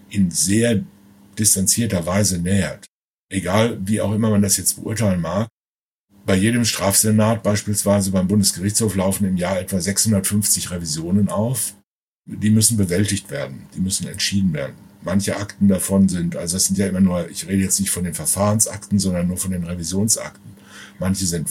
in 0.09 0.31
sehr 0.31 0.83
distanzierter 1.37 2.05
Weise 2.05 2.39
nähert. 2.39 2.85
Egal, 3.29 3.77
wie 3.85 3.99
auch 3.99 4.13
immer 4.13 4.29
man 4.29 4.41
das 4.41 4.57
jetzt 4.57 4.81
beurteilen 4.81 5.21
mag. 5.21 5.49
Bei 6.25 6.35
jedem 6.35 6.65
Strafsenat 6.65 7.43
beispielsweise 7.43 8.11
beim 8.11 8.27
Bundesgerichtshof 8.27 8.95
laufen 8.95 9.25
im 9.25 9.37
Jahr 9.37 9.59
etwa 9.59 9.79
650 9.79 10.71
Revisionen 10.71 11.29
auf. 11.29 11.75
Die 12.25 12.49
müssen 12.49 12.77
bewältigt 12.77 13.29
werden, 13.29 13.67
die 13.75 13.81
müssen 13.81 14.07
entschieden 14.07 14.53
werden. 14.53 14.84
Manche 15.05 15.37
Akten 15.37 15.67
davon 15.67 16.09
sind, 16.09 16.35
also 16.35 16.55
das 16.55 16.65
sind 16.65 16.77
ja 16.77 16.87
immer 16.87 16.99
nur, 16.99 17.29
ich 17.29 17.47
rede 17.47 17.63
jetzt 17.63 17.79
nicht 17.79 17.91
von 17.91 18.03
den 18.03 18.13
Verfahrensakten, 18.13 18.99
sondern 18.99 19.27
nur 19.27 19.37
von 19.37 19.51
den 19.51 19.63
Revisionsakten. 19.63 20.51
Manche 20.99 21.25
sind 21.25 21.47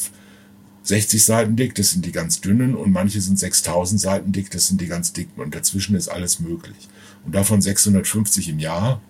60 0.83 1.25
Seiten 1.25 1.57
dick, 1.57 1.75
das 1.75 1.93
sind 1.93 2.05
die 2.05 2.13
ganz 2.13 2.41
dünnen, 2.41 2.75
und 2.75 2.93
manche 2.93 3.21
sind 3.21 3.39
6000 3.39 4.01
Seiten 4.01 4.33
dick, 4.33 4.51
das 4.51 4.67
sind 4.67 4.81
die 4.81 4.87
ganz 4.87 5.13
dicken, 5.13 5.41
und 5.41 5.55
dazwischen 5.55 5.97
ist 5.97 6.09
alles 6.09 6.41
möglich. 6.41 6.89
Und 7.25 7.35
davon 7.35 7.63
650 7.63 8.51
im 8.51 8.59
Jahr, 8.59 9.01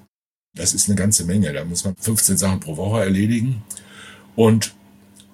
das 0.54 0.72
ist 0.72 0.88
eine 0.88 0.96
ganze 0.96 1.24
Menge. 1.24 1.52
Da 1.52 1.64
muss 1.64 1.84
man 1.84 1.96
15 1.96 2.36
Sachen 2.36 2.60
pro 2.60 2.76
Woche 2.76 3.00
erledigen. 3.00 3.62
Und 4.36 4.74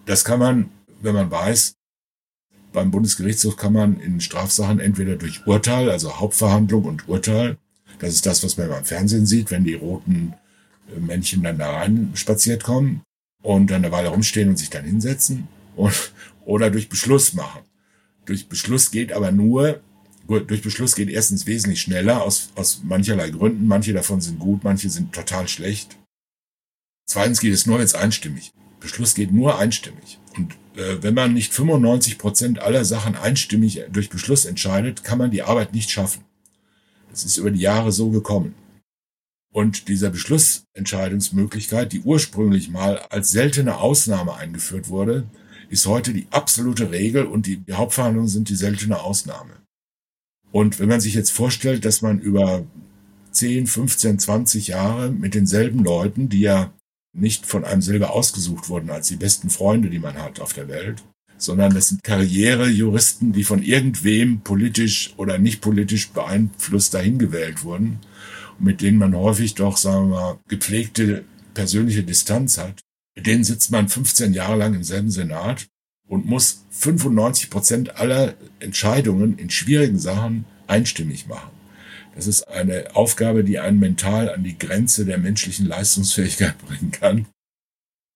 das 0.07 0.25
kann 0.25 0.39
man, 0.39 0.71
wenn 1.01 1.15
man 1.15 1.31
weiß, 1.31 1.75
beim 2.73 2.91
Bundesgerichtshof 2.91 3.57
kann 3.57 3.73
man 3.73 4.01
in 4.01 4.21
Strafsachen 4.21 4.81
entweder 4.81 5.17
durch 5.17 5.47
Urteil, 5.47 5.91
also 5.91 6.21
Hauptverhandlung 6.21 6.85
und 6.85 7.09
Urteil, 7.09 7.59
das 8.01 8.15
ist 8.15 8.27
das, 8.27 8.43
was 8.43 8.57
man 8.57 8.69
beim 8.69 8.85
Fernsehen 8.85 9.27
sieht, 9.27 9.51
wenn 9.51 9.65
die 9.65 9.75
roten 9.75 10.35
äh, 10.95 10.99
Männchen 10.99 11.43
dann 11.43 11.59
da 11.59 11.71
rein 11.71 12.11
spaziert 12.15 12.65
kommen 12.65 13.03
und 13.43 13.71
dann 13.71 13.85
eine 13.85 13.93
Weile 13.93 14.09
rumstehen 14.09 14.49
und 14.49 14.59
sich 14.59 14.71
dann 14.71 14.85
hinsetzen 14.85 15.49
und, 15.77 16.13
oder 16.45 16.71
durch 16.71 16.89
Beschluss 16.89 17.33
machen. 17.35 17.63
Durch 18.27 18.49
Beschluss 18.49 18.91
geht 18.91 19.13
aber 19.13 19.33
nur, 19.33 19.81
durch 20.27 20.63
Beschluss 20.63 20.95
geht 20.95 21.09
erstens 21.09 21.47
wesentlich 21.47 21.81
schneller 21.81 22.23
aus, 22.23 22.51
aus 22.55 22.83
mancherlei 22.85 23.31
Gründen. 23.31 23.67
Manche 23.67 23.93
davon 23.93 24.21
sind 24.21 24.39
gut, 24.39 24.63
manche 24.63 24.89
sind 24.89 25.13
total 25.13 25.49
schlecht. 25.49 25.97
Zweitens 27.07 27.41
geht 27.41 27.53
es 27.53 27.67
nur 27.67 27.81
jetzt 27.81 27.97
einstimmig. 27.97 28.53
Beschluss 28.79 29.15
geht 29.15 29.33
nur 29.33 29.59
einstimmig. 29.59 30.21
Und 30.37 30.53
äh, 30.77 31.03
wenn 31.03 31.15
man 31.15 31.35
nicht 31.35 31.53
95 31.53 32.19
Prozent 32.19 32.59
aller 32.61 32.85
Sachen 32.85 33.17
einstimmig 33.17 33.83
durch 33.91 34.11
Beschluss 34.11 34.45
entscheidet, 34.45 35.03
kann 35.03 35.19
man 35.19 35.33
die 35.33 35.43
Arbeit 35.43 35.75
nicht 35.75 35.91
schaffen. 35.91 36.23
Das 37.11 37.25
ist 37.25 37.37
über 37.37 37.51
die 37.51 37.61
Jahre 37.61 37.93
so 37.93 38.11
gekommen. 38.11 38.55
Und 39.53 39.89
dieser 39.89 40.11
Beschlussentscheidungsmöglichkeit, 40.11 41.93
die 41.93 42.01
ursprünglich 42.01 42.71
mal 42.71 42.99
als 43.11 43.31
seltene 43.31 43.79
Ausnahme 43.79 44.35
eingeführt 44.35 44.89
wurde, 44.89 45.29
ist 45.69 45.87
heute 45.87 46.13
die 46.13 46.27
absolute 46.31 46.91
Regel 46.91 47.27
und 47.27 47.47
die, 47.47 47.63
Hauptverhandlungen 47.71 48.29
sind 48.29 48.49
die 48.49 48.57
seltene 48.57 49.01
Ausnahme. 49.01 49.55
Und 50.53 50.79
wenn 50.79 50.89
man 50.89 51.01
sich 51.01 51.15
jetzt 51.15 51.31
vorstellt, 51.31 51.85
dass 51.85 52.03
man 52.03 52.21
über 52.21 52.65
10, 53.33 53.67
15, 53.67 54.19
20 54.19 54.69
Jahre 54.69 55.11
mit 55.11 55.35
denselben 55.35 55.85
Leuten, 55.85 56.29
die 56.29 56.41
ja 56.41 56.73
nicht 57.13 57.47
von 57.47 57.65
einem 57.65 57.83
selber 57.83 58.11
ausgesucht 58.11 58.69
wurden 58.69 58.91
als 58.91 59.09
die 59.09 59.17
besten 59.17 59.51
Freunde, 59.51 59.91
die 59.91 59.99
man 59.99 60.21
hat 60.21 60.41
auf 60.41 60.53
der 60.53 60.69
Welt, 60.69 61.03
sondern 61.41 61.75
das 61.75 61.89
sind 61.89 62.05
Karrierejuristen, 62.05 63.33
die 63.33 63.45
von 63.45 63.63
irgendwem 63.63 64.41
politisch 64.41 65.15
oder 65.17 65.39
nicht 65.39 65.61
politisch 65.61 66.11
beeinflusst 66.11 66.95
dahin 66.95 67.19
gewählt 67.19 67.65
wurden 67.65 68.01
und 68.59 68.65
mit 68.65 68.83
denen 68.83 68.99
man 68.99 69.15
häufig 69.17 69.55
doch, 69.55 69.77
sagen 69.77 70.11
wir 70.11 70.17
mal, 70.17 70.39
gepflegte 70.49 71.25
persönliche 71.55 72.05
Distanz 72.05 72.59
hat. 72.59 72.81
Mit 73.17 73.27
denen 73.27 73.45
sitzt 73.45 73.71
man 73.71 73.89
15 73.89 74.35
Jahre 74.35 74.57
lang 74.57 74.75
im 74.75 74.85
selben 74.85 75.11
Senat 75.11 75.67
und 76.07 76.27
muss 76.27 76.65
95 76.71 77.51
Prozent 77.51 77.97
aller 77.97 78.35
Entscheidungen 78.59 79.39
in 79.39 79.51
schwierigen 79.51 79.99
Sachen 79.99 80.45
einstimmig 80.67 81.27
machen. 81.27 81.51
Das 82.15 82.27
ist 82.27 82.49
eine 82.49 82.95
Aufgabe, 82.95 83.45
die 83.45 83.59
einen 83.59 83.79
mental 83.79 84.29
an 84.29 84.45
die 84.45 84.59
Grenze 84.59 85.05
der 85.05 85.19
menschlichen 85.19 85.67
Leistungsfähigkeit 85.67 86.59
bringen 86.67 86.91
kann. 86.91 87.27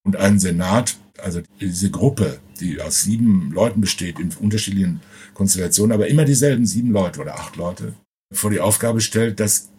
Und 0.05 0.17
ein 0.17 0.39
Senat, 0.39 0.97
also 1.19 1.41
diese 1.61 1.91
Gruppe, 1.91 2.39
die 2.61 2.81
aus 2.81 3.03
sieben 3.03 3.53
Leuten 3.53 3.81
besteht, 3.81 4.19
in 4.19 4.31
unterschiedlichen 4.41 5.01
Konstellationen, 5.35 5.93
aber 5.93 6.09
immer 6.09 6.25
dieselben 6.25 6.67
sieben 6.67 6.91
Leute 6.91 7.21
oder 7.21 7.35
acht 7.39 7.57
Leute, 7.57 7.95
vor 8.33 8.51
die 8.51 8.61
Aufgabe 8.61 9.01
stellt, 9.01 9.41
das 9.41 9.71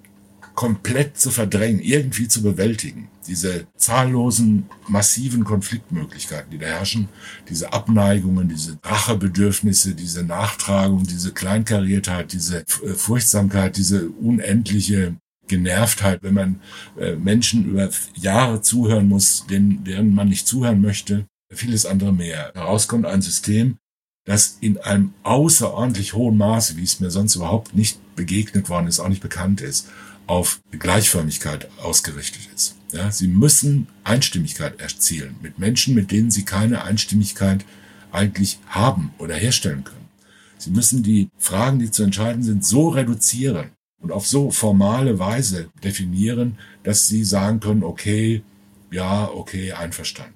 komplett 0.55 1.17
zu 1.17 1.31
verdrängen, 1.31 1.81
irgendwie 1.81 2.27
zu 2.27 2.41
bewältigen. 2.41 3.09
Diese 3.27 3.67
zahllosen, 3.75 4.69
massiven 4.87 5.43
Konfliktmöglichkeiten, 5.43 6.51
die 6.51 6.57
da 6.57 6.67
herrschen, 6.67 7.09
diese 7.49 7.73
Abneigungen, 7.73 8.47
diese 8.47 8.77
Rachebedürfnisse, 8.81 9.95
diese 9.95 10.23
Nachtragung, 10.23 11.03
diese 11.03 11.33
Kleinkariertheit, 11.33 12.31
diese 12.31 12.59
äh, 12.59 12.93
Furchtsamkeit, 12.93 13.75
diese 13.75 14.09
unendliche 14.09 15.15
Genervtheit, 15.47 16.23
wenn 16.23 16.33
man 16.33 16.61
äh, 16.99 17.15
Menschen 17.15 17.65
über 17.65 17.89
Jahre 18.15 18.61
zuhören 18.61 19.07
muss, 19.07 19.45
denen, 19.47 19.83
deren 19.83 20.13
man 20.13 20.29
nicht 20.29 20.47
zuhören 20.47 20.81
möchte, 20.81 21.25
vieles 21.51 21.85
andere 21.85 22.13
mehr. 22.13 22.51
Daraus 22.53 22.87
kommt 22.87 23.05
ein 23.05 23.21
System, 23.21 23.77
das 24.25 24.57
in 24.59 24.79
einem 24.79 25.13
außerordentlich 25.23 26.13
hohen 26.13 26.37
Maße, 26.37 26.77
wie 26.77 26.83
es 26.83 26.99
mir 26.99 27.11
sonst 27.11 27.35
überhaupt 27.35 27.75
nicht 27.75 27.99
begegnet 28.15 28.69
worden 28.69 28.87
ist, 28.87 28.99
auch 28.99 29.09
nicht 29.09 29.21
bekannt 29.21 29.61
ist, 29.61 29.87
auf 30.27 30.61
Gleichförmigkeit 30.71 31.69
ausgerichtet 31.81 32.49
ist. 32.53 32.75
Ja, 32.91 33.11
sie 33.11 33.27
müssen 33.27 33.87
Einstimmigkeit 34.03 34.79
erzielen 34.79 35.35
mit 35.41 35.59
Menschen, 35.59 35.93
mit 35.93 36.11
denen 36.11 36.31
sie 36.31 36.43
keine 36.43 36.83
Einstimmigkeit 36.83 37.63
eigentlich 38.11 38.59
haben 38.67 39.13
oder 39.19 39.35
herstellen 39.35 39.83
können. 39.83 40.09
Sie 40.57 40.71
müssen 40.71 41.03
die 41.03 41.29
Fragen, 41.37 41.79
die 41.79 41.91
zu 41.91 42.03
entscheiden 42.03 42.41
sind, 42.41 42.65
so 42.65 42.89
reduzieren 42.89 43.74
und 44.05 44.11
auf 44.11 44.27
so 44.27 44.51
formale 44.51 45.17
Weise 45.17 45.69
definieren, 45.83 46.59
dass 46.83 47.07
sie 47.07 47.23
sagen 47.23 47.59
können, 47.59 47.83
okay, 47.83 48.43
ja, 48.91 49.27
okay, 49.27 49.71
einverstanden. 49.71 50.35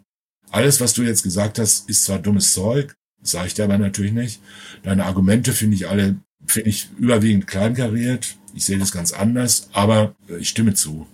Alles, 0.49 0.81
was 0.81 0.95
du 0.95 1.03
jetzt 1.03 1.21
gesagt 1.21 1.59
hast, 1.59 1.87
ist 1.87 2.03
zwar 2.03 2.17
dummes 2.17 2.51
Zeug, 2.51 2.95
sage 3.21 3.45
ich 3.45 3.53
dir 3.53 3.65
aber 3.65 3.77
natürlich 3.77 4.11
nicht. 4.11 4.41
Deine 4.81 5.05
Argumente 5.05 5.53
finde 5.53 5.75
ich 5.75 5.87
alle, 5.87 6.15
finde 6.47 6.71
ich 6.71 6.89
überwiegend 6.97 7.45
kleinkariert. 7.45 8.37
Ich 8.55 8.65
sehe 8.65 8.79
das 8.79 8.91
ganz 8.91 9.11
anders, 9.13 9.69
aber 9.71 10.15
ich 10.39 10.49
stimme 10.49 10.73
zu. 10.73 11.05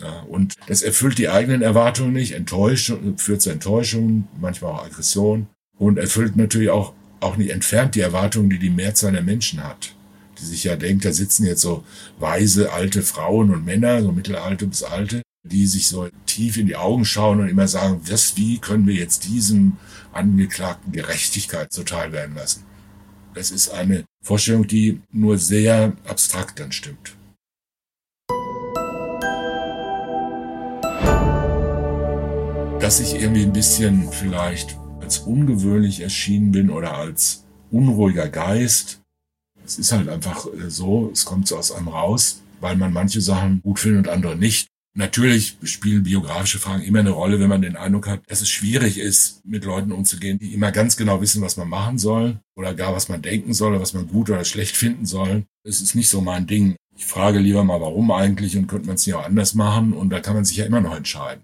Ja, 0.00 0.20
und 0.28 0.54
das 0.68 0.82
erfüllt 0.82 1.18
die 1.18 1.28
eigenen 1.28 1.62
Erwartungen 1.62 2.12
nicht, 2.12 2.34
Enttäuschung, 2.34 3.18
führt 3.18 3.42
zu 3.42 3.50
Enttäuschungen, 3.50 4.28
manchmal 4.40 4.74
auch 4.74 4.84
Aggression 4.84 5.48
und 5.76 5.98
erfüllt 5.98 6.36
natürlich 6.36 6.70
auch, 6.70 6.92
auch 7.18 7.36
nicht 7.36 7.50
entfernt 7.50 7.96
die 7.96 8.00
Erwartungen, 8.00 8.48
die 8.48 8.60
die 8.60 8.70
Mehrzahl 8.70 9.10
der 9.10 9.22
Menschen 9.22 9.64
hat. 9.64 9.95
Die 10.38 10.44
sich 10.44 10.64
ja 10.64 10.76
denkt, 10.76 11.04
da 11.04 11.12
sitzen 11.12 11.46
jetzt 11.46 11.62
so 11.62 11.84
weise 12.18 12.72
alte 12.72 13.02
Frauen 13.02 13.50
und 13.52 13.64
Männer, 13.64 14.02
so 14.02 14.12
mittelalte 14.12 14.66
bis 14.66 14.82
alte, 14.82 15.22
die 15.44 15.66
sich 15.66 15.88
so 15.88 16.08
tief 16.26 16.56
in 16.56 16.66
die 16.66 16.76
Augen 16.76 17.04
schauen 17.04 17.40
und 17.40 17.48
immer 17.48 17.68
sagen, 17.68 18.00
was, 18.04 18.36
wie 18.36 18.58
können 18.58 18.86
wir 18.86 18.94
jetzt 18.94 19.24
diesem 19.24 19.76
Angeklagten 20.12 20.92
Gerechtigkeit 20.92 21.72
zuteil 21.72 22.12
werden 22.12 22.34
lassen? 22.34 22.64
Das 23.34 23.50
ist 23.50 23.68
eine 23.70 24.04
Vorstellung, 24.22 24.66
die 24.66 25.00
nur 25.12 25.38
sehr 25.38 25.92
abstrakt 26.06 26.58
dann 26.58 26.72
stimmt. 26.72 27.14
Dass 32.80 33.00
ich 33.00 33.14
irgendwie 33.14 33.42
ein 33.42 33.52
bisschen 33.52 34.10
vielleicht 34.10 34.76
als 35.00 35.18
ungewöhnlich 35.18 36.00
erschienen 36.00 36.50
bin 36.50 36.70
oder 36.70 36.94
als 36.94 37.44
unruhiger 37.70 38.28
Geist, 38.28 39.00
es 39.66 39.78
ist 39.78 39.92
halt 39.92 40.08
einfach 40.08 40.46
so, 40.68 41.10
es 41.12 41.24
kommt 41.24 41.48
so 41.48 41.56
aus 41.56 41.72
einem 41.72 41.88
raus, 41.88 42.42
weil 42.60 42.76
man 42.76 42.92
manche 42.92 43.20
Sachen 43.20 43.60
gut 43.62 43.80
findet 43.80 44.06
und 44.06 44.12
andere 44.12 44.36
nicht. 44.36 44.68
Natürlich 44.94 45.58
spielen 45.64 46.04
biografische 46.04 46.58
Fragen 46.58 46.82
immer 46.82 47.00
eine 47.00 47.10
Rolle, 47.10 47.38
wenn 47.38 47.50
man 47.50 47.60
den 47.60 47.76
Eindruck 47.76 48.06
hat, 48.06 48.22
dass 48.28 48.40
es 48.40 48.48
schwierig 48.48 48.98
ist, 48.98 49.44
mit 49.44 49.64
Leuten 49.64 49.92
umzugehen, 49.92 50.38
die 50.38 50.54
immer 50.54 50.72
ganz 50.72 50.96
genau 50.96 51.20
wissen, 51.20 51.42
was 51.42 51.58
man 51.58 51.68
machen 51.68 51.98
soll 51.98 52.40
oder 52.56 52.72
gar 52.72 52.94
was 52.94 53.10
man 53.10 53.20
denken 53.20 53.52
soll 53.52 53.78
was 53.78 53.92
man 53.92 54.08
gut 54.08 54.30
oder 54.30 54.44
schlecht 54.44 54.74
finden 54.74 55.04
soll. 55.04 55.44
Es 55.64 55.82
ist 55.82 55.96
nicht 55.96 56.08
so 56.08 56.22
mein 56.22 56.46
Ding. 56.46 56.76
Ich 56.96 57.04
frage 57.04 57.40
lieber 57.40 57.62
mal, 57.62 57.80
warum 57.80 58.10
eigentlich 58.10 58.56
und 58.56 58.68
könnte 58.68 58.86
man 58.86 58.94
es 58.94 59.06
nicht 59.06 59.14
auch 59.14 59.26
anders 59.26 59.54
machen 59.54 59.92
und 59.92 60.08
da 60.08 60.20
kann 60.20 60.34
man 60.34 60.46
sich 60.46 60.56
ja 60.56 60.64
immer 60.64 60.80
noch 60.80 60.96
entscheiden. 60.96 61.42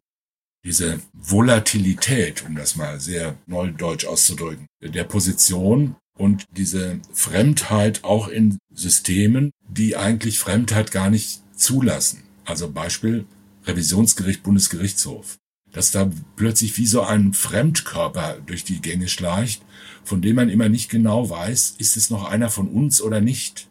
Diese 0.65 1.01
Volatilität, 1.13 2.47
um 2.47 2.55
das 2.55 2.77
mal 2.77 3.01
sehr 3.01 3.35
neudeutsch 3.47 4.07
auszudrücken, 4.07 4.67
der 4.81 5.05
Position 5.05 5.97
und 6.23 6.47
diese 6.57 7.01
Fremdheit 7.13 8.05
auch 8.05 8.29
in 8.29 8.59
Systemen, 8.73 9.51
die 9.69 9.97
eigentlich 9.97 10.39
Fremdheit 10.39 10.93
gar 10.93 11.11
nicht 11.11 11.43
zulassen. 11.57 12.23
Also 12.45 12.71
Beispiel 12.71 13.27
Revisionsgericht, 13.67 14.45
Bundesgerichtshof, 14.45 15.39
dass 15.73 15.91
da 15.91 16.09
plötzlich 16.37 16.79
wie 16.79 16.87
so 16.87 17.03
ein 17.03 17.33
Fremdkörper 17.33 18.39
durch 18.47 18.63
die 18.63 18.81
Gänge 18.81 19.09
schleicht, 19.09 19.65
von 20.05 20.23
dem 20.23 20.37
man 20.37 20.49
immer 20.49 20.69
nicht 20.69 20.91
genau 20.91 21.29
weiß, 21.29 21.75
ist 21.79 21.97
es 21.97 22.09
noch 22.09 22.31
einer 22.31 22.51
von 22.51 22.69
uns 22.69 23.03
oder 23.03 23.21
nicht. 23.21 23.69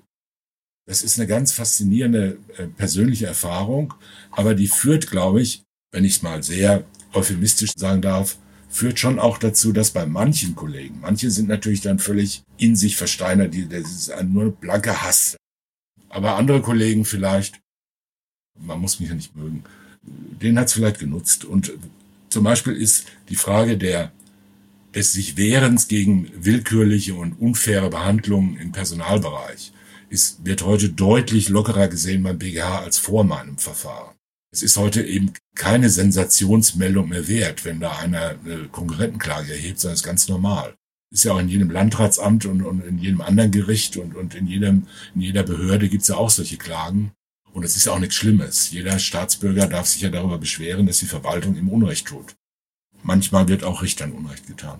Das 0.85 1.03
ist 1.03 1.17
eine 1.17 1.27
ganz 1.27 1.53
faszinierende 1.53 2.37
äh, 2.57 2.67
persönliche 2.67 3.27
Erfahrung, 3.27 3.93
aber 4.29 4.55
die 4.55 4.67
führt, 4.67 5.09
glaube 5.09 5.41
ich, 5.41 5.63
wenn 5.93 6.03
ich 6.03 6.21
mal 6.21 6.43
sehr 6.43 6.83
euphemistisch 7.13 7.71
sagen 7.77 8.01
darf, 8.01 8.37
führt 8.71 8.99
schon 8.99 9.19
auch 9.19 9.37
dazu, 9.37 9.73
dass 9.73 9.91
bei 9.91 10.05
manchen 10.05 10.55
Kollegen, 10.55 10.99
manche 11.01 11.29
sind 11.29 11.49
natürlich 11.49 11.81
dann 11.81 11.99
völlig 11.99 12.43
in 12.57 12.75
sich 12.75 12.95
versteinert, 12.95 13.53
das 13.69 13.91
ist 13.91 14.23
nur 14.23 14.51
blanker 14.53 15.03
Hass. 15.03 15.35
Aber 16.09 16.37
andere 16.37 16.61
Kollegen 16.61 17.05
vielleicht, 17.05 17.59
man 18.59 18.79
muss 18.79 18.99
mich 18.99 19.09
ja 19.09 19.15
nicht 19.15 19.35
mögen, 19.35 19.63
den 20.01 20.57
hat 20.57 20.67
es 20.67 20.73
vielleicht 20.73 20.99
genutzt. 20.99 21.45
Und 21.45 21.73
zum 22.29 22.43
Beispiel 22.43 22.73
ist 22.73 23.05
die 23.29 23.35
Frage 23.35 23.77
der, 23.77 24.11
des 24.95 25.13
sich 25.13 25.37
Wehrens 25.37 25.87
gegen 25.87 26.31
willkürliche 26.35 27.13
und 27.13 27.33
unfaire 27.33 27.89
Behandlungen 27.89 28.57
im 28.57 28.71
Personalbereich 28.71 29.73
ist, 30.09 30.45
wird 30.45 30.63
heute 30.63 30.89
deutlich 30.89 31.47
lockerer 31.49 31.87
gesehen 31.87 32.23
beim 32.23 32.37
BGH 32.37 32.79
als 32.79 32.97
vor 32.97 33.23
meinem 33.23 33.57
Verfahren. 33.57 34.15
Es 34.53 34.61
ist 34.61 34.75
heute 34.75 35.01
eben 35.01 35.31
keine 35.55 35.89
Sensationsmeldung 35.89 37.09
mehr 37.09 37.27
wert, 37.27 37.63
wenn 37.63 37.79
da 37.79 37.97
einer 37.97 38.37
eine 38.43 38.67
Konkurrentenklage 38.67 39.53
erhebt, 39.53 39.79
sondern 39.79 39.93
es 39.93 40.01
ist 40.01 40.05
ganz 40.05 40.27
normal. 40.27 40.75
Ist 41.09 41.23
ja 41.23 41.33
auch 41.33 41.39
in 41.39 41.47
jedem 41.47 41.69
Landratsamt 41.69 42.45
und, 42.45 42.61
und 42.61 42.83
in 42.83 42.97
jedem 42.97 43.21
anderen 43.21 43.51
Gericht 43.51 43.97
und, 43.97 44.15
und 44.15 44.35
in 44.35 44.47
jedem, 44.47 44.87
in 45.15 45.21
jeder 45.21 45.43
Behörde 45.43 45.89
gibt's 45.89 46.09
ja 46.09 46.15
auch 46.15 46.29
solche 46.29 46.57
Klagen. 46.57 47.11
Und 47.53 47.63
es 47.63 47.75
ist 47.75 47.85
ja 47.85 47.93
auch 47.93 47.99
nichts 47.99 48.15
Schlimmes. 48.15 48.71
Jeder 48.71 48.99
Staatsbürger 48.99 49.67
darf 49.67 49.87
sich 49.87 50.01
ja 50.01 50.09
darüber 50.09 50.37
beschweren, 50.37 50.85
dass 50.85 50.99
die 50.99 51.05
Verwaltung 51.05 51.57
ihm 51.57 51.69
Unrecht 51.69 52.07
tut. 52.07 52.35
Manchmal 53.03 53.47
wird 53.47 53.63
auch 53.63 53.81
Richtern 53.81 54.11
Unrecht 54.11 54.47
getan. 54.47 54.79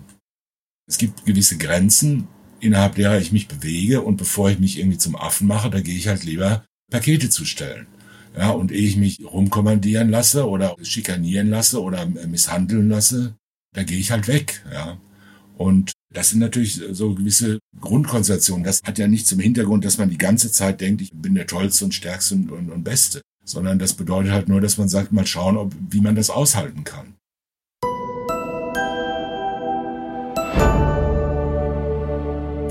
Es 0.86 0.98
gibt 0.98 1.26
gewisse 1.26 1.58
Grenzen, 1.58 2.28
innerhalb 2.60 2.94
derer 2.94 3.18
ich 3.18 3.32
mich 3.32 3.48
bewege 3.48 4.02
und 4.02 4.16
bevor 4.16 4.50
ich 4.50 4.58
mich 4.58 4.78
irgendwie 4.78 4.98
zum 4.98 5.16
Affen 5.16 5.46
mache, 5.46 5.70
da 5.70 5.80
gehe 5.80 5.96
ich 5.96 6.08
halt 6.08 6.24
lieber 6.24 6.64
Pakete 6.90 7.28
zustellen. 7.30 7.86
Ja, 8.36 8.50
und 8.50 8.72
ehe 8.72 8.86
ich 8.86 8.96
mich 8.96 9.24
rumkommandieren 9.24 10.08
lasse 10.08 10.48
oder 10.48 10.74
schikanieren 10.82 11.50
lasse 11.50 11.82
oder 11.82 12.06
misshandeln 12.06 12.88
lasse, 12.88 13.34
da 13.74 13.82
gehe 13.82 13.98
ich 13.98 14.10
halt 14.10 14.26
weg. 14.26 14.64
Ja. 14.72 14.98
Und 15.58 15.92
das 16.12 16.30
sind 16.30 16.40
natürlich 16.40 16.80
so 16.92 17.14
gewisse 17.14 17.58
Grundkonstellationen. 17.80 18.64
Das 18.64 18.82
hat 18.84 18.98
ja 18.98 19.06
nicht 19.08 19.26
zum 19.26 19.38
Hintergrund, 19.38 19.84
dass 19.84 19.98
man 19.98 20.10
die 20.10 20.18
ganze 20.18 20.50
Zeit 20.50 20.80
denkt, 20.80 21.02
ich 21.02 21.10
bin 21.12 21.34
der 21.34 21.46
Tollste 21.46 21.84
und 21.84 21.94
Stärkste 21.94 22.34
und, 22.34 22.50
und, 22.50 22.70
und 22.70 22.84
Beste, 22.84 23.20
sondern 23.44 23.78
das 23.78 23.94
bedeutet 23.94 24.32
halt 24.32 24.48
nur, 24.48 24.60
dass 24.60 24.78
man 24.78 24.88
sagt, 24.88 25.12
mal 25.12 25.26
schauen, 25.26 25.56
ob, 25.56 25.74
wie 25.90 26.00
man 26.00 26.14
das 26.14 26.30
aushalten 26.30 26.84
kann. 26.84 27.14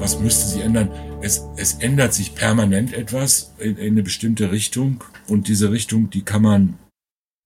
Was 0.01 0.19
müsste 0.19 0.47
sich 0.47 0.63
ändern? 0.63 0.89
Es, 1.21 1.43
es 1.57 1.75
ändert 1.75 2.15
sich 2.15 2.33
permanent 2.33 2.91
etwas 2.91 3.53
in, 3.59 3.77
in 3.77 3.91
eine 3.91 4.01
bestimmte 4.01 4.51
Richtung 4.51 5.03
und 5.27 5.47
diese 5.47 5.71
Richtung, 5.71 6.09
die 6.09 6.23
kann 6.23 6.41
man 6.41 6.79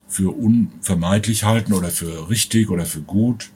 für 0.08 0.34
unvermeidlich 0.34 1.44
halten 1.44 1.74
oder 1.74 1.90
für 1.90 2.30
richtig 2.30 2.70
oder 2.70 2.86
für 2.86 3.02
gut. 3.02 3.52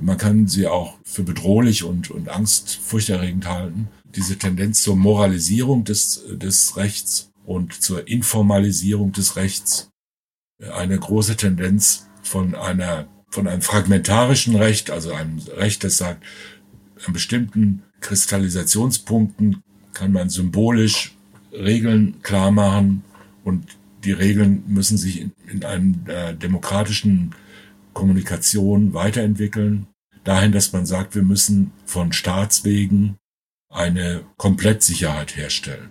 Man 0.00 0.18
kann 0.18 0.46
sie 0.46 0.68
auch 0.68 0.98
für 1.02 1.24
bedrohlich 1.24 1.82
und, 1.82 2.12
und 2.12 2.28
angstfurchterregend 2.28 3.48
halten. 3.48 3.88
Diese 4.04 4.38
Tendenz 4.38 4.82
zur 4.82 4.94
Moralisierung 4.94 5.82
des, 5.82 6.22
des 6.30 6.76
Rechts 6.76 7.32
und 7.44 7.82
zur 7.82 8.06
Informalisierung 8.06 9.10
des 9.10 9.34
Rechts. 9.34 9.90
Eine 10.76 10.96
große 10.96 11.34
Tendenz 11.36 12.06
von 12.22 12.54
einer, 12.54 13.08
von 13.30 13.48
einem 13.48 13.62
fragmentarischen 13.62 14.54
Recht, 14.54 14.92
also 14.92 15.12
einem 15.12 15.40
Recht, 15.56 15.82
das 15.82 15.96
sagt, 15.96 16.22
an 17.04 17.12
bestimmten 17.12 17.82
Kristallisationspunkten 18.00 19.62
kann 19.92 20.12
man 20.12 20.30
symbolisch 20.30 21.16
Regeln 21.52 22.22
klar 22.22 22.50
machen 22.50 23.02
und 23.44 23.78
die 24.04 24.12
Regeln 24.12 24.62
müssen 24.68 24.96
sich 24.96 25.20
in, 25.20 25.32
in 25.50 25.64
einer 25.64 26.32
demokratischen 26.32 27.34
Kommunikation 27.94 28.94
weiterentwickeln, 28.94 29.88
dahin, 30.24 30.52
dass 30.52 30.72
man 30.72 30.86
sagt, 30.86 31.14
wir 31.14 31.22
müssen 31.22 31.72
von 31.84 32.12
Staatswegen 32.12 33.16
eine 33.70 34.24
Komplettsicherheit 34.36 35.36
herstellen. 35.36 35.90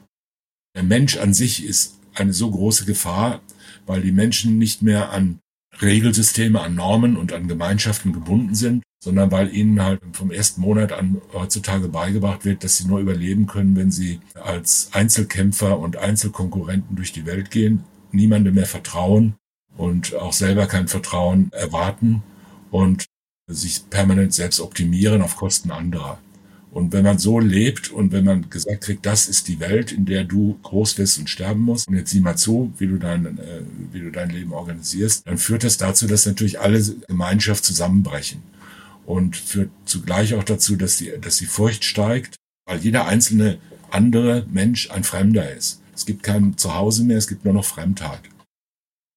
Der 0.75 0.83
Mensch 0.83 1.17
an 1.17 1.33
sich 1.33 1.65
ist 1.65 1.99
eine 2.13 2.33
so 2.33 2.49
große 2.49 2.85
Gefahr, 2.85 3.41
weil 3.85 4.01
die 4.01 4.11
Menschen 4.11 4.57
nicht 4.57 4.81
mehr 4.81 5.11
an 5.11 5.39
Regelsysteme, 5.81 6.61
an 6.61 6.75
Normen 6.75 7.17
und 7.17 7.33
an 7.33 7.47
Gemeinschaften 7.47 8.13
gebunden 8.13 8.55
sind, 8.55 8.83
sondern 9.03 9.31
weil 9.31 9.53
ihnen 9.53 9.83
halt 9.83 10.01
vom 10.13 10.31
ersten 10.31 10.61
Monat 10.61 10.91
an 10.91 11.21
heutzutage 11.33 11.87
beigebracht 11.87 12.45
wird, 12.45 12.63
dass 12.63 12.77
sie 12.77 12.87
nur 12.87 12.99
überleben 12.99 13.47
können, 13.47 13.75
wenn 13.75 13.91
sie 13.91 14.19
als 14.33 14.89
Einzelkämpfer 14.93 15.77
und 15.77 15.97
Einzelkonkurrenten 15.97 16.95
durch 16.95 17.11
die 17.13 17.25
Welt 17.25 17.51
gehen 17.51 17.83
niemandem 18.11 18.55
mehr 18.55 18.65
vertrauen 18.65 19.35
und 19.75 20.15
auch 20.15 20.33
selber 20.33 20.67
kein 20.67 20.87
Vertrauen 20.87 21.51
erwarten 21.53 22.23
und 22.71 23.05
sich 23.49 23.89
permanent 23.89 24.33
selbst 24.33 24.59
optimieren 24.59 25.21
auf 25.21 25.37
Kosten 25.37 25.71
anderer. 25.71 26.19
Und 26.71 26.93
wenn 26.93 27.03
man 27.03 27.17
so 27.17 27.39
lebt 27.39 27.89
und 27.89 28.11
wenn 28.11 28.25
man 28.25 28.49
gesagt 28.49 28.81
kriegt, 28.81 29.05
das 29.05 29.27
ist 29.27 29.47
die 29.47 29.59
Welt, 29.59 29.91
in 29.91 30.05
der 30.05 30.23
du 30.23 30.59
groß 30.63 30.97
wirst 30.97 31.17
und 31.17 31.29
sterben 31.29 31.61
musst, 31.61 31.87
und 31.87 31.95
jetzt 31.95 32.11
sieh 32.11 32.19
mal 32.19 32.35
zu, 32.35 32.73
wie 32.77 32.87
du 32.87 32.97
dein, 32.97 33.25
äh, 33.25 33.61
wie 33.91 34.01
du 34.01 34.11
dein 34.11 34.29
Leben 34.29 34.53
organisierst, 34.53 35.25
dann 35.25 35.37
führt 35.37 35.63
das 35.63 35.77
dazu, 35.77 36.07
dass 36.07 36.25
natürlich 36.25 36.59
alle 36.59 36.83
Gemeinschaft 37.07 37.63
zusammenbrechen. 37.65 38.43
Und 39.05 39.37
führt 39.37 39.69
zugleich 39.85 40.33
auch 40.33 40.43
dazu, 40.43 40.75
dass 40.75 40.97
die, 40.97 41.13
dass 41.21 41.37
die 41.37 41.45
Furcht 41.45 41.85
steigt, 41.85 42.35
weil 42.65 42.79
jeder 42.79 43.07
einzelne 43.07 43.57
andere 43.89 44.45
Mensch 44.51 44.91
ein 44.91 45.03
Fremder 45.03 45.55
ist. 45.55 45.81
Es 45.95 46.05
gibt 46.05 46.23
kein 46.23 46.57
Zuhause 46.57 47.03
mehr, 47.05 47.17
es 47.17 47.27
gibt 47.27 47.45
nur 47.45 47.53
noch 47.53 47.65
Fremdheit. 47.65 48.21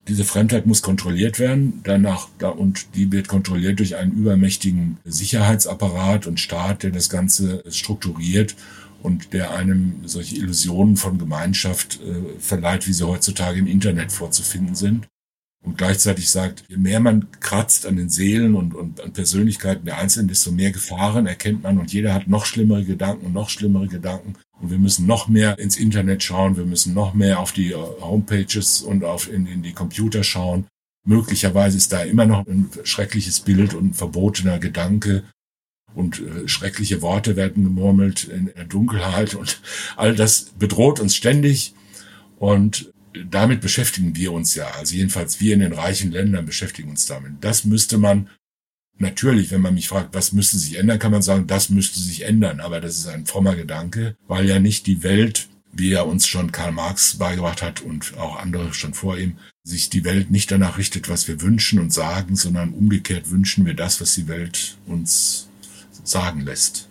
Diese 0.08 0.24
Fremdheit 0.24 0.66
muss 0.66 0.82
kontrolliert 0.82 1.38
werden, 1.38 1.80
danach, 1.84 2.28
und 2.56 2.94
die 2.94 3.12
wird 3.12 3.28
kontrolliert 3.28 3.78
durch 3.78 3.96
einen 3.96 4.12
übermächtigen 4.12 4.98
Sicherheitsapparat 5.04 6.26
und 6.26 6.40
Staat, 6.40 6.82
der 6.82 6.90
das 6.90 7.10
Ganze 7.10 7.62
strukturiert 7.70 8.56
und 9.02 9.32
der 9.32 9.52
einem 9.52 10.00
solche 10.04 10.36
Illusionen 10.36 10.96
von 10.96 11.18
Gemeinschaft 11.18 12.00
äh, 12.00 12.38
verleiht, 12.38 12.86
wie 12.86 12.92
sie 12.92 13.06
heutzutage 13.06 13.58
im 13.58 13.66
Internet 13.66 14.12
vorzufinden 14.12 14.74
sind. 14.74 15.06
Und 15.62 15.76
gleichzeitig 15.76 16.30
sagt, 16.30 16.64
je 16.68 16.78
mehr 16.78 17.00
man 17.00 17.30
kratzt 17.40 17.84
an 17.84 17.96
den 17.96 18.08
Seelen 18.08 18.54
und, 18.54 18.74
und 18.74 19.02
an 19.02 19.12
Persönlichkeiten 19.12 19.84
der 19.84 19.98
Einzelnen, 19.98 20.28
desto 20.28 20.52
mehr 20.52 20.70
Gefahren 20.70 21.26
erkennt 21.26 21.62
man 21.62 21.78
und 21.78 21.92
jeder 21.92 22.14
hat 22.14 22.28
noch 22.28 22.46
schlimmere 22.46 22.84
Gedanken 22.84 23.26
und 23.26 23.34
noch 23.34 23.50
schlimmere 23.50 23.86
Gedanken 23.86 24.36
und 24.60 24.70
wir 24.70 24.78
müssen 24.78 25.06
noch 25.06 25.28
mehr 25.28 25.58
ins 25.58 25.76
Internet 25.76 26.22
schauen, 26.22 26.56
wir 26.56 26.66
müssen 26.66 26.94
noch 26.94 27.14
mehr 27.14 27.40
auf 27.40 27.52
die 27.52 27.72
äh, 27.72 27.76
Homepages 27.76 28.82
und 28.82 29.04
auf 29.04 29.30
in, 29.32 29.46
in 29.46 29.62
die 29.62 29.72
Computer 29.72 30.22
schauen. 30.22 30.66
Möglicherweise 31.06 31.78
ist 31.78 31.92
da 31.92 32.02
immer 32.02 32.26
noch 32.26 32.46
ein 32.46 32.70
schreckliches 32.84 33.40
Bild 33.40 33.74
und 33.74 33.90
ein 33.90 33.94
verbotener 33.94 34.58
Gedanke 34.58 35.24
und 35.94 36.20
äh, 36.20 36.46
schreckliche 36.46 37.02
Worte 37.02 37.36
werden 37.36 37.64
gemurmelt 37.64 38.24
in 38.24 38.52
der 38.54 38.64
Dunkelheit 38.64 39.34
und 39.34 39.60
all 39.96 40.14
das 40.14 40.50
bedroht 40.58 41.00
uns 41.00 41.16
ständig 41.16 41.74
und 42.38 42.92
damit 43.28 43.60
beschäftigen 43.60 44.14
wir 44.14 44.32
uns 44.32 44.54
ja. 44.54 44.70
Also 44.78 44.94
jedenfalls 44.94 45.40
wir 45.40 45.54
in 45.54 45.60
den 45.60 45.72
reichen 45.72 46.12
Ländern 46.12 46.46
beschäftigen 46.46 46.90
uns 46.90 47.06
damit. 47.06 47.32
Das 47.40 47.64
müsste 47.64 47.98
man 47.98 48.28
Natürlich, 49.00 49.50
wenn 49.50 49.62
man 49.62 49.72
mich 49.72 49.88
fragt, 49.88 50.14
was 50.14 50.32
müsste 50.32 50.58
sich 50.58 50.78
ändern, 50.78 50.98
kann 50.98 51.10
man 51.10 51.22
sagen, 51.22 51.46
das 51.46 51.70
müsste 51.70 51.98
sich 51.98 52.26
ändern. 52.26 52.60
Aber 52.60 52.82
das 52.82 52.98
ist 52.98 53.06
ein 53.08 53.24
frommer 53.24 53.56
Gedanke, 53.56 54.14
weil 54.28 54.46
ja 54.46 54.60
nicht 54.60 54.86
die 54.86 55.02
Welt, 55.02 55.48
wie 55.72 55.90
er 55.90 56.06
uns 56.06 56.26
schon 56.26 56.52
Karl 56.52 56.72
Marx 56.72 57.16
beigebracht 57.16 57.62
hat 57.62 57.80
und 57.80 58.18
auch 58.18 58.36
andere 58.36 58.74
schon 58.74 58.92
vor 58.92 59.16
ihm, 59.16 59.38
sich 59.64 59.88
die 59.88 60.04
Welt 60.04 60.30
nicht 60.30 60.50
danach 60.50 60.76
richtet, 60.76 61.08
was 61.08 61.28
wir 61.28 61.40
wünschen 61.40 61.78
und 61.78 61.94
sagen, 61.94 62.36
sondern 62.36 62.74
umgekehrt 62.74 63.30
wünschen 63.30 63.64
wir 63.64 63.72
das, 63.72 64.02
was 64.02 64.14
die 64.14 64.28
Welt 64.28 64.76
uns 64.86 65.48
sagen 66.04 66.42
lässt. 66.42 66.90